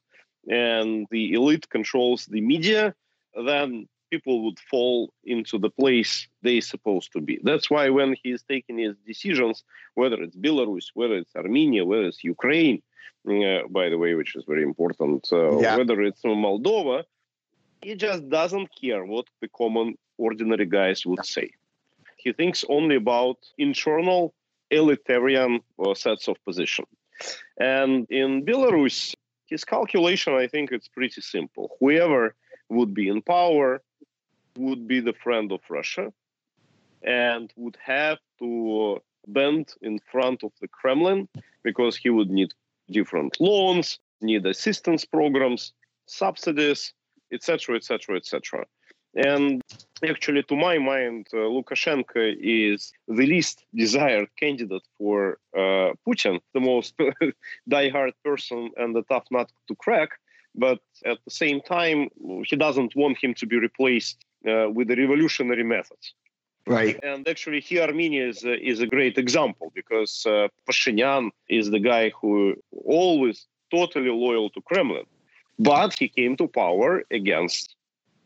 [0.50, 2.96] and the elite controls the media
[3.46, 7.40] then people would fall into the place they're supposed to be.
[7.44, 9.64] That's why when he's taking his decisions,
[9.96, 12.82] whether it's Belarus, whether it's Armenia, whether it's Ukraine,
[13.28, 15.76] uh, by the way, which is very important, uh, yeah.
[15.76, 17.04] whether it's Moldova,
[17.82, 21.52] he just doesn't care what the common ordinary guys would say.
[22.18, 24.34] He thinks only about internal
[24.72, 26.86] elitarian uh, sets of position.
[27.60, 29.16] And in Belarus,
[29.46, 31.72] his calculation, I think it's pretty simple.
[31.80, 32.36] Whoever
[32.70, 33.82] would be in power,
[34.58, 36.12] would be the friend of Russia,
[37.04, 41.28] and would have to bend in front of the Kremlin
[41.64, 42.54] because he would need
[42.90, 45.74] different loans, need assistance programs,
[46.06, 46.94] subsidies,
[47.32, 48.66] etc., etc., etc.
[49.16, 49.62] And
[50.08, 56.60] actually, to my mind, uh, Lukashenko is the least desired candidate for uh, Putin, the
[56.60, 56.94] most
[57.68, 60.12] die-hard person and the tough nut to crack
[60.58, 62.10] but at the same time,
[62.50, 66.14] he doesn't want him to be replaced uh, with the revolutionary methods.
[66.66, 67.00] Right.
[67.02, 71.80] And actually, here Armenia is, uh, is a great example because uh, Pashinyan is the
[71.80, 72.56] guy who
[72.86, 75.06] always totally loyal to Kremlin,
[75.60, 77.76] but he came to power against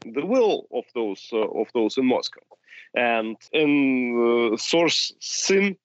[0.05, 2.41] the will of those uh, of those in Moscow.
[2.95, 5.77] And in uh, source sin,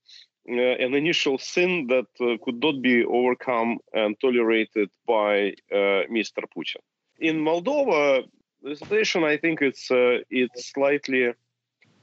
[0.48, 6.44] an initial sin that uh, could not be overcome and tolerated by uh, Mr.
[6.56, 6.80] Putin.
[7.18, 8.24] In Moldova,
[8.62, 11.32] the situation, I think, it's it's slightly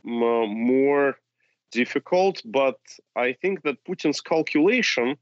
[0.04, 1.16] more
[1.72, 2.80] difficult, but
[3.16, 5.18] I think that Putin's calculation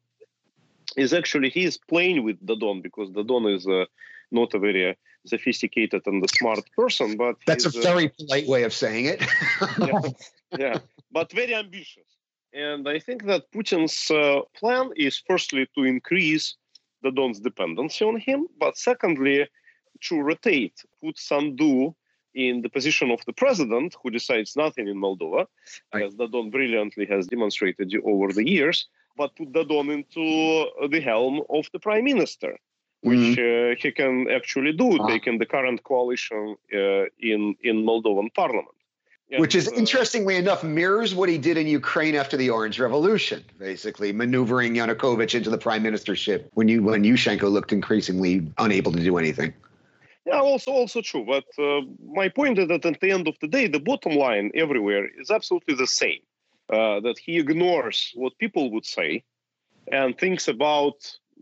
[0.98, 3.86] is actually he is playing with Dodon because Dodon is uh,
[4.32, 8.64] not a very sophisticated and a smart person, but that's a very uh, polite way
[8.64, 9.22] of saying it.
[9.80, 10.02] yeah,
[10.58, 10.78] yeah,
[11.12, 12.10] but very ambitious.
[12.54, 16.56] And I think that Putin's uh, plan is firstly to increase
[17.04, 19.48] Dodon's dependency on him, but secondly,
[20.02, 21.96] to rotate, put Sandu
[22.34, 25.46] in the position of the president who decides nothing in Moldova,
[25.94, 26.04] right.
[26.04, 28.88] as Dodon brilliantly has demonstrated over the years,
[29.18, 32.58] but put Dodon into the helm of the prime minister,
[33.02, 33.72] which mm-hmm.
[33.72, 35.08] uh, he can actually do, ah.
[35.08, 38.81] taking the current coalition uh, in in Moldovan parliament.
[39.38, 43.44] Which is uh, interestingly enough mirrors what he did in Ukraine after the Orange Revolution,
[43.58, 49.00] basically maneuvering Yanukovych into the prime ministership when you when Yushchenko looked increasingly unable to
[49.00, 49.54] do anything.
[50.26, 51.26] Yeah, also also true.
[51.26, 54.52] But uh, my point is that at the end of the day, the bottom line
[54.54, 56.20] everywhere is absolutely the same.
[56.72, 59.22] Uh, that he ignores what people would say
[59.92, 60.96] and thinks about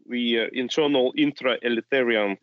[0.07, 2.35] the uh, internal intra-elitarian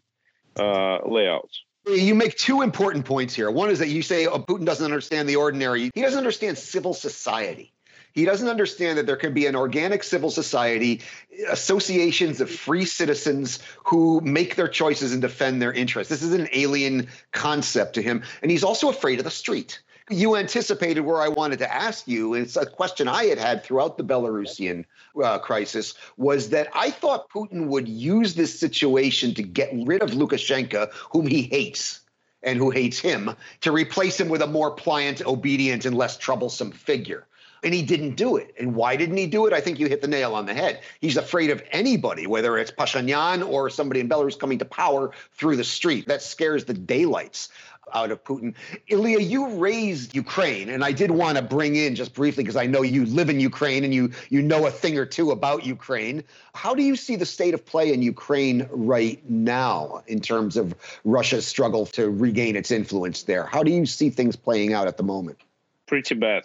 [0.56, 1.50] uh, layout.
[1.86, 3.50] You make two important points here.
[3.50, 5.90] One is that you say oh, Putin doesn't understand the ordinary.
[5.94, 7.72] He doesn't understand civil society.
[8.12, 11.02] He doesn't understand that there can be an organic civil society,
[11.48, 16.08] associations of free citizens who make their choices and defend their interests.
[16.08, 18.22] This is an alien concept to him.
[18.40, 19.82] And he's also afraid of the street.
[20.08, 22.34] You anticipated where I wanted to ask you.
[22.34, 24.84] And it's a question I had had throughout the Belarusian
[25.22, 30.10] uh, crisis was that I thought Putin would use this situation to get rid of
[30.10, 32.00] Lukashenko, whom he hates
[32.42, 36.70] and who hates him, to replace him with a more pliant, obedient, and less troublesome
[36.70, 37.26] figure
[37.66, 38.54] and he didn't do it.
[38.60, 39.52] And why didn't he do it?
[39.52, 40.82] I think you hit the nail on the head.
[41.00, 45.56] He's afraid of anybody, whether it's Pashinyan or somebody in Belarus coming to power through
[45.56, 46.06] the street.
[46.06, 47.48] That scares the daylights
[47.92, 48.54] out of Putin.
[48.86, 52.66] Ilya, you raised Ukraine, and I did want to bring in just briefly because I
[52.66, 56.22] know you live in Ukraine and you you know a thing or two about Ukraine.
[56.54, 60.72] How do you see the state of play in Ukraine right now in terms of
[61.02, 63.44] Russia's struggle to regain its influence there?
[63.44, 65.38] How do you see things playing out at the moment?
[65.86, 66.44] Pretty bad.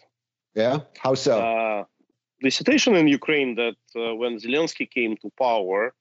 [0.55, 1.39] Yeah, how so?
[1.39, 1.83] Uh,
[2.41, 5.93] the situation in Ukraine that uh, when Zelensky came to power,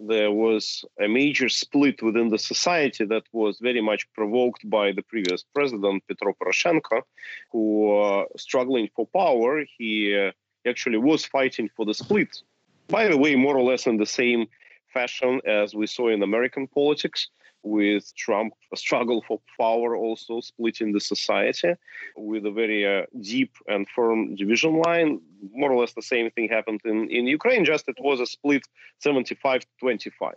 [0.00, 5.02] there was a major split within the society that was very much provoked by the
[5.02, 7.02] previous president Petro Poroshenko,
[7.50, 10.32] who, uh, struggling for power, he uh,
[10.66, 12.42] actually was fighting for the split.
[12.88, 14.46] By the way, more or less in the same
[14.92, 17.28] fashion as we saw in American politics
[17.62, 21.74] with Trump struggle for power also splitting the society
[22.16, 25.20] with a very uh, deep and firm division line.
[25.52, 28.62] More or less the same thing happened in, in Ukraine, just it was a split
[29.00, 30.34] 75 25.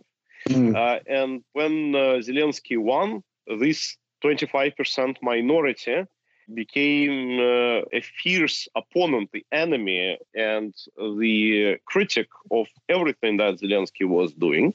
[0.50, 0.76] Mm.
[0.76, 3.24] Uh, and when uh, Zelensky won,
[3.60, 6.06] this 25% minority
[6.54, 14.34] became uh, a fierce opponent, the enemy, and the critic of everything that Zelensky was
[14.34, 14.74] doing.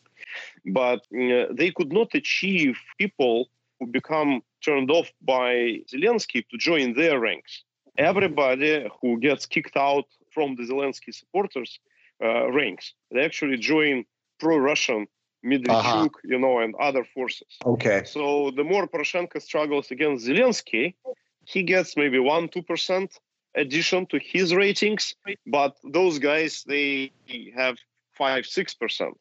[0.67, 3.49] But uh, they could not achieve people
[3.79, 7.63] who become turned off by Zelensky to join their ranks.
[7.99, 11.79] Everybody who gets kicked out from the Zelensky supporters
[12.23, 14.05] uh, ranks, they actually join
[14.39, 15.07] pro-Russian
[15.45, 16.09] Medvedchuk, uh-huh.
[16.25, 17.57] you know, and other forces.
[17.65, 18.03] Okay.
[18.05, 20.95] So the more Poroshenko struggles against Zelensky,
[21.53, 23.19] he gets maybe one, two percent
[23.57, 25.15] addition to his ratings,
[25.47, 27.13] but those guys they
[27.57, 27.77] have
[28.23, 29.15] five, six percent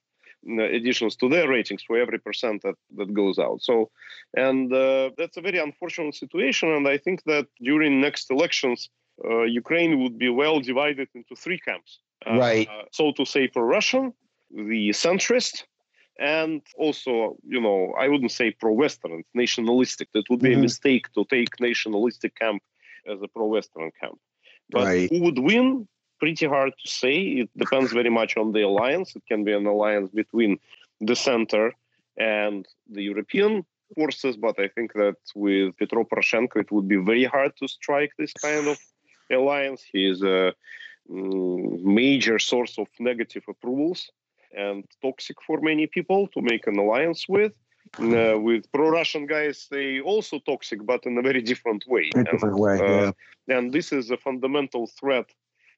[0.78, 3.62] additions to their ratings for every percent that, that goes out.
[3.62, 3.90] So,
[4.38, 6.70] and uh, that's a very unfortunate situation.
[6.70, 8.90] And I think that during next elections,
[9.30, 12.00] uh, Ukraine would be well divided into three camps.
[12.26, 12.68] Uh, right.
[12.92, 14.14] so to say, for russian
[14.52, 15.64] the centrist,
[16.20, 20.10] and also, you know, I wouldn't say pro-Western, nationalistic.
[20.14, 20.60] That would be mm-hmm.
[20.60, 22.62] a mistake to take nationalistic camp
[23.08, 24.20] as a pro-Western camp.
[24.70, 25.10] But right.
[25.10, 25.88] who would win?
[26.20, 27.16] Pretty hard to say.
[27.22, 29.16] It depends very much on the alliance.
[29.16, 30.60] It can be an alliance between
[31.00, 31.72] the center
[32.18, 33.66] and the European
[33.96, 38.12] forces, but I think that with Petro Poroshenko, it would be very hard to strike
[38.18, 38.78] this kind of
[39.32, 39.82] alliance.
[39.90, 40.54] He is a
[41.10, 44.12] mm, major source of negative approvals
[44.56, 47.54] and toxic for many people to make an alliance with.
[47.98, 52.10] Uh, with pro-Russian guys, they also toxic, but in a very different way.
[52.16, 53.12] A different and, way, uh,
[53.48, 53.58] yeah.
[53.58, 55.26] And this is a fundamental threat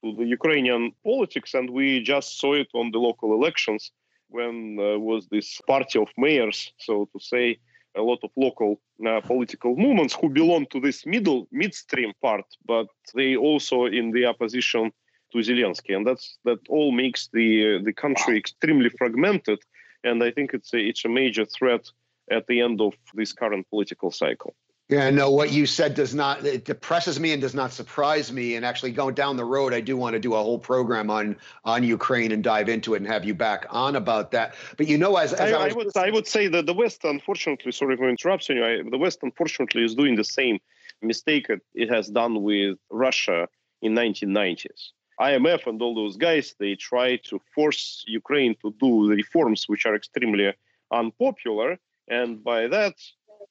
[0.04, 3.92] to the Ukrainian politics, and we just saw it on the local elections
[4.28, 7.58] when uh, was this party of mayors, so to say,
[7.96, 12.86] a lot of local uh, political movements who belong to this middle midstream part, but
[13.14, 14.92] they also in the opposition
[15.32, 19.60] to Zelensky, and that's that all makes the uh, the country extremely fragmented.
[20.04, 21.90] And I think it's a, it's a major threat
[22.30, 24.54] at the end of this current political cycle.
[24.88, 28.56] Yeah, no, what you said does not it depresses me and does not surprise me.
[28.56, 31.36] And actually, going down the road, I do want to do a whole program on
[31.64, 34.54] on Ukraine and dive into it and have you back on about that.
[34.76, 37.04] But you know, as, as I, I, I would I would say that the West,
[37.04, 40.58] unfortunately, sorry for interrupting you, I, the West, unfortunately, is doing the same
[41.00, 43.48] mistake it has done with Russia
[43.80, 44.90] in 1990s.
[45.28, 49.86] IMF and all those guys, they try to force Ukraine to do the reforms which
[49.86, 50.48] are extremely
[50.90, 51.78] unpopular.
[52.08, 52.94] And by that,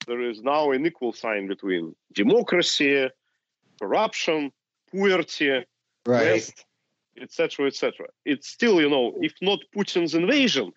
[0.07, 3.09] there is now an equal sign between democracy,
[3.79, 4.51] corruption,
[4.91, 5.65] poverty,
[6.05, 6.49] right.
[7.21, 8.07] etc., etc.
[8.25, 10.67] It's still, you know, if not Putin's invasion,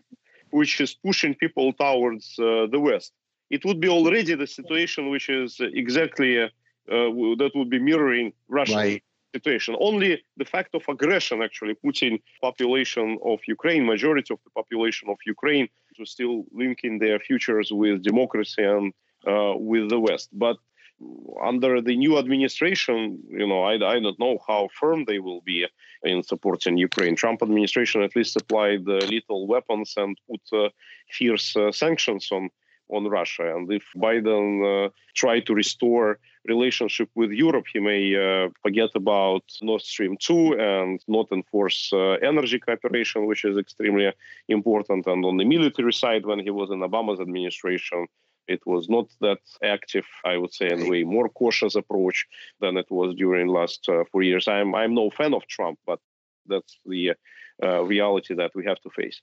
[0.50, 3.12] which is pushing people towards uh, the West.
[3.50, 6.48] It would be already the situation which is exactly uh,
[6.88, 8.76] that would be mirroring Russia.
[8.76, 9.02] Right
[9.34, 9.72] situation.
[9.88, 10.10] Only
[10.40, 12.14] the fact of aggression actually putting
[12.48, 15.66] population of Ukraine, majority of the population of Ukraine,
[15.96, 18.86] to still linking their futures with democracy and
[19.32, 20.28] uh, with the West.
[20.44, 20.56] But
[21.50, 22.96] under the new administration,
[23.40, 25.58] you know, I, I don't know how firm they will be
[26.10, 27.14] in supporting Ukraine.
[27.16, 30.68] Trump administration at least supplied uh, lethal weapons and put uh,
[31.16, 32.44] fierce uh, sanctions on
[32.88, 33.46] on Russia.
[33.54, 39.44] And if Biden uh, try to restore relationship with Europe, he may uh, forget about
[39.62, 44.12] Nord Stream 2 and not enforce uh, energy cooperation, which is extremely
[44.48, 45.06] important.
[45.06, 48.06] And on the military side, when he was in Obama's administration,
[48.46, 52.26] it was not that active, I would say, in a way more cautious approach
[52.60, 54.48] than it was during last uh, four years.
[54.48, 56.00] I'm I'm no fan of Trump, but
[56.46, 57.12] that's the
[57.62, 59.20] uh, reality that we have to face.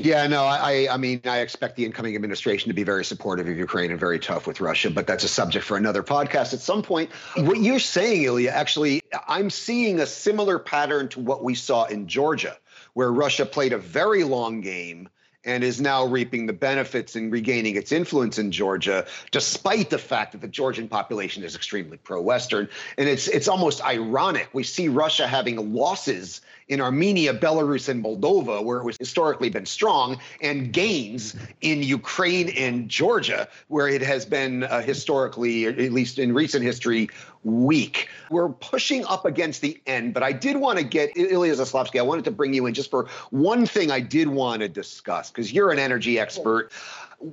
[0.00, 3.56] Yeah, no, I, I mean, I expect the incoming administration to be very supportive of
[3.56, 6.82] Ukraine and very tough with Russia, but that's a subject for another podcast at some
[6.82, 7.10] point.
[7.34, 12.06] What you're saying, Ilya, actually, I'm seeing a similar pattern to what we saw in
[12.06, 12.56] Georgia,
[12.94, 15.08] where Russia played a very long game
[15.44, 20.32] and is now reaping the benefits and regaining its influence in Georgia, despite the fact
[20.32, 22.68] that the Georgian population is extremely pro-Western.
[22.96, 24.48] And it's it's almost ironic.
[24.52, 29.64] We see Russia having losses in Armenia, Belarus, and Moldova, where it was historically been
[29.64, 36.18] strong, and gains in Ukraine and Georgia, where it has been uh, historically, at least
[36.18, 37.08] in recent history,
[37.44, 38.08] weak.
[38.30, 41.98] We're pushing up against the end, but I did want to get Ilya Zaslavskiy.
[41.98, 45.30] I wanted to bring you in just for one thing I did want to discuss
[45.30, 46.70] because you're an energy expert.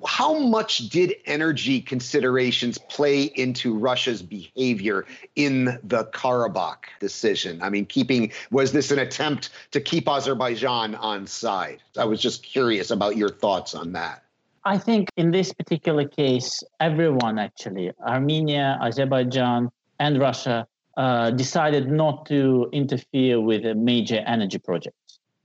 [0.08, 7.62] How much did energy considerations play into Russia's behavior in the Karabakh decision?
[7.62, 11.84] I mean, keeping was this an attempt to keep Azerbaijan on side?
[11.98, 14.24] I was just curious about your thoughts on that.
[14.68, 19.70] I think in this particular case, everyone actually, Armenia, Azerbaijan,
[20.00, 20.68] and Russia,
[20.98, 24.96] uh, decided not to interfere with a major energy project.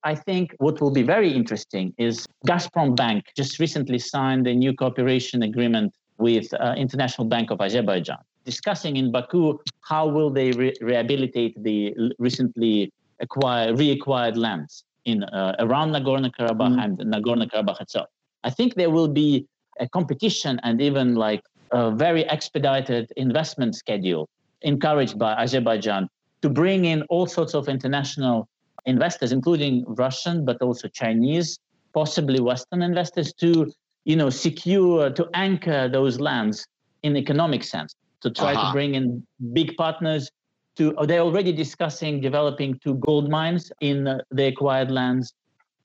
[0.04, 4.72] I think what will be very interesting is Gazprom Bank just recently signed a new
[4.72, 10.74] cooperation agreement with uh, International Bank of Azerbaijan, discussing in Baku how will they re-
[10.80, 16.84] rehabilitate the recently acquired, reacquired lands in uh, around Nagorno-Karabakh mm.
[16.84, 18.08] and Nagorno-Karabakh itself.
[18.44, 19.46] I think there will be
[19.80, 21.42] a competition and even like
[21.72, 24.28] a very expedited investment schedule
[24.62, 26.08] encouraged by Azerbaijan
[26.42, 28.48] to bring in all sorts of international
[28.86, 31.58] investors, including Russian, but also Chinese,
[31.92, 33.70] possibly Western investors, to
[34.04, 36.66] you know secure to anchor those lands
[37.02, 38.68] in economic sense, to try uh-huh.
[38.68, 40.30] to bring in big partners.
[40.76, 45.34] To oh, they're already discussing developing two gold mines in uh, the acquired lands,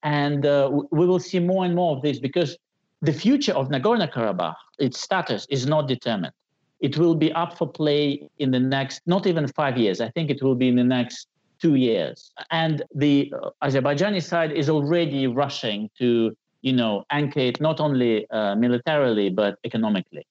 [0.04, 2.58] and uh, we will see more and more of this because
[3.02, 6.34] the future of Nagorno Karabakh, its status, is not determined.
[6.80, 10.02] It will be up for play in the next, not even five years.
[10.02, 11.28] I think it will be in the next
[11.62, 12.32] two years.
[12.52, 18.56] And the Azerbaijani side is already rushing to, you know, anchor it not only uh,
[18.56, 20.28] militarily but economically.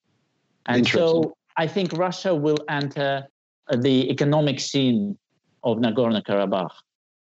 [0.67, 3.27] And so I think Russia will enter
[3.73, 5.17] the economic scene
[5.63, 6.71] of Nagorno Karabakh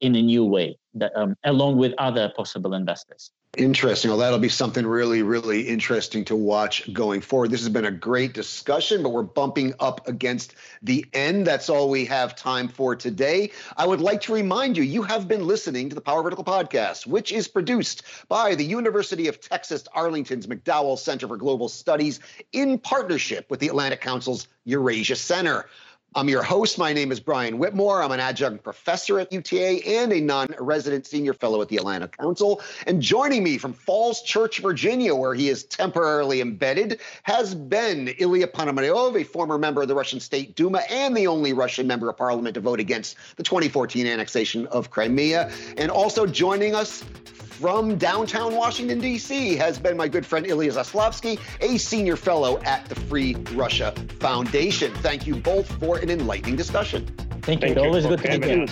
[0.01, 3.31] in a new way, that, um, along with other possible investors.
[3.57, 4.11] Interesting.
[4.13, 7.51] Well, that'll be something really, really interesting to watch going forward.
[7.51, 11.49] This has been a great discussion, but we're bumping up against the end.
[11.49, 13.51] That's all we have time for today.
[13.77, 17.09] I would like to remind you, you have been listening to the Power Vertical podcast,
[17.09, 22.21] which is produced by the University of Texas Arlington's McDowell Center for Global Studies
[22.53, 25.67] in partnership with the Atlantic Council's Eurasia Center.
[26.17, 26.77] I'm your host.
[26.77, 28.03] My name is Brian Whitmore.
[28.03, 32.17] I'm an adjunct professor at UTA and a non resident senior fellow at the Atlantic
[32.17, 32.61] Council.
[32.89, 38.49] And joining me from Falls Church, Virginia, where he is temporarily embedded, has been Ilya
[38.49, 42.17] Ponomarev, a former member of the Russian State Duma and the only Russian member of
[42.17, 45.53] parliament to vote against the 2014 annexation of Crimea.
[45.77, 47.05] And also joining us
[47.61, 52.87] from downtown Washington, D.C., has been my good friend Ilya Zaslavskiy, a senior fellow at
[52.87, 54.95] the Free Russia Foundation.
[54.95, 57.07] Thank you both for an enlightening discussion.
[57.43, 57.75] Thank you.
[57.75, 58.67] Thank Always good to be here.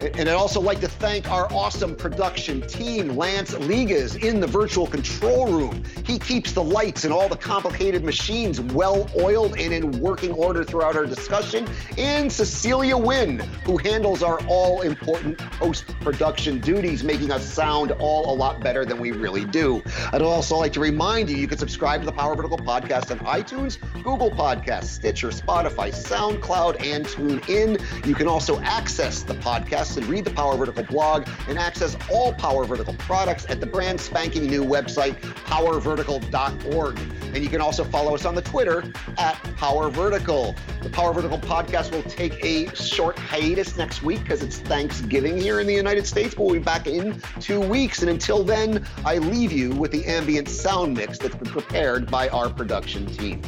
[0.00, 4.86] And I'd also like to thank our awesome production team, Lance Ligas in the virtual
[4.86, 5.82] control room.
[6.04, 10.62] He keeps the lights and all the complicated machines well oiled and in working order
[10.62, 11.66] throughout our discussion.
[11.96, 18.34] And Cecilia Wynn, who handles our all important post production duties, making us sound all
[18.34, 19.82] a lot better than we really do.
[20.12, 23.20] I'd also like to remind you you can subscribe to the Power Vertical podcast on
[23.20, 28.06] iTunes, Google Podcasts, Stitcher, Spotify, SoundCloud, and TuneIn.
[28.06, 32.32] You can also access the podcast and read the Power Vertical blog and access all
[32.34, 36.98] Power Vertical products at the brand spanking new website, powervertical.org.
[37.34, 38.84] And you can also follow us on the Twitter
[39.18, 40.54] at Power Vertical.
[40.82, 45.60] The Power Vertical podcast will take a short hiatus next week because it's Thanksgiving here
[45.60, 48.02] in the United States, but we'll be back in two weeks.
[48.02, 52.28] And until then, I leave you with the ambient sound mix that's been prepared by
[52.28, 53.42] our production team.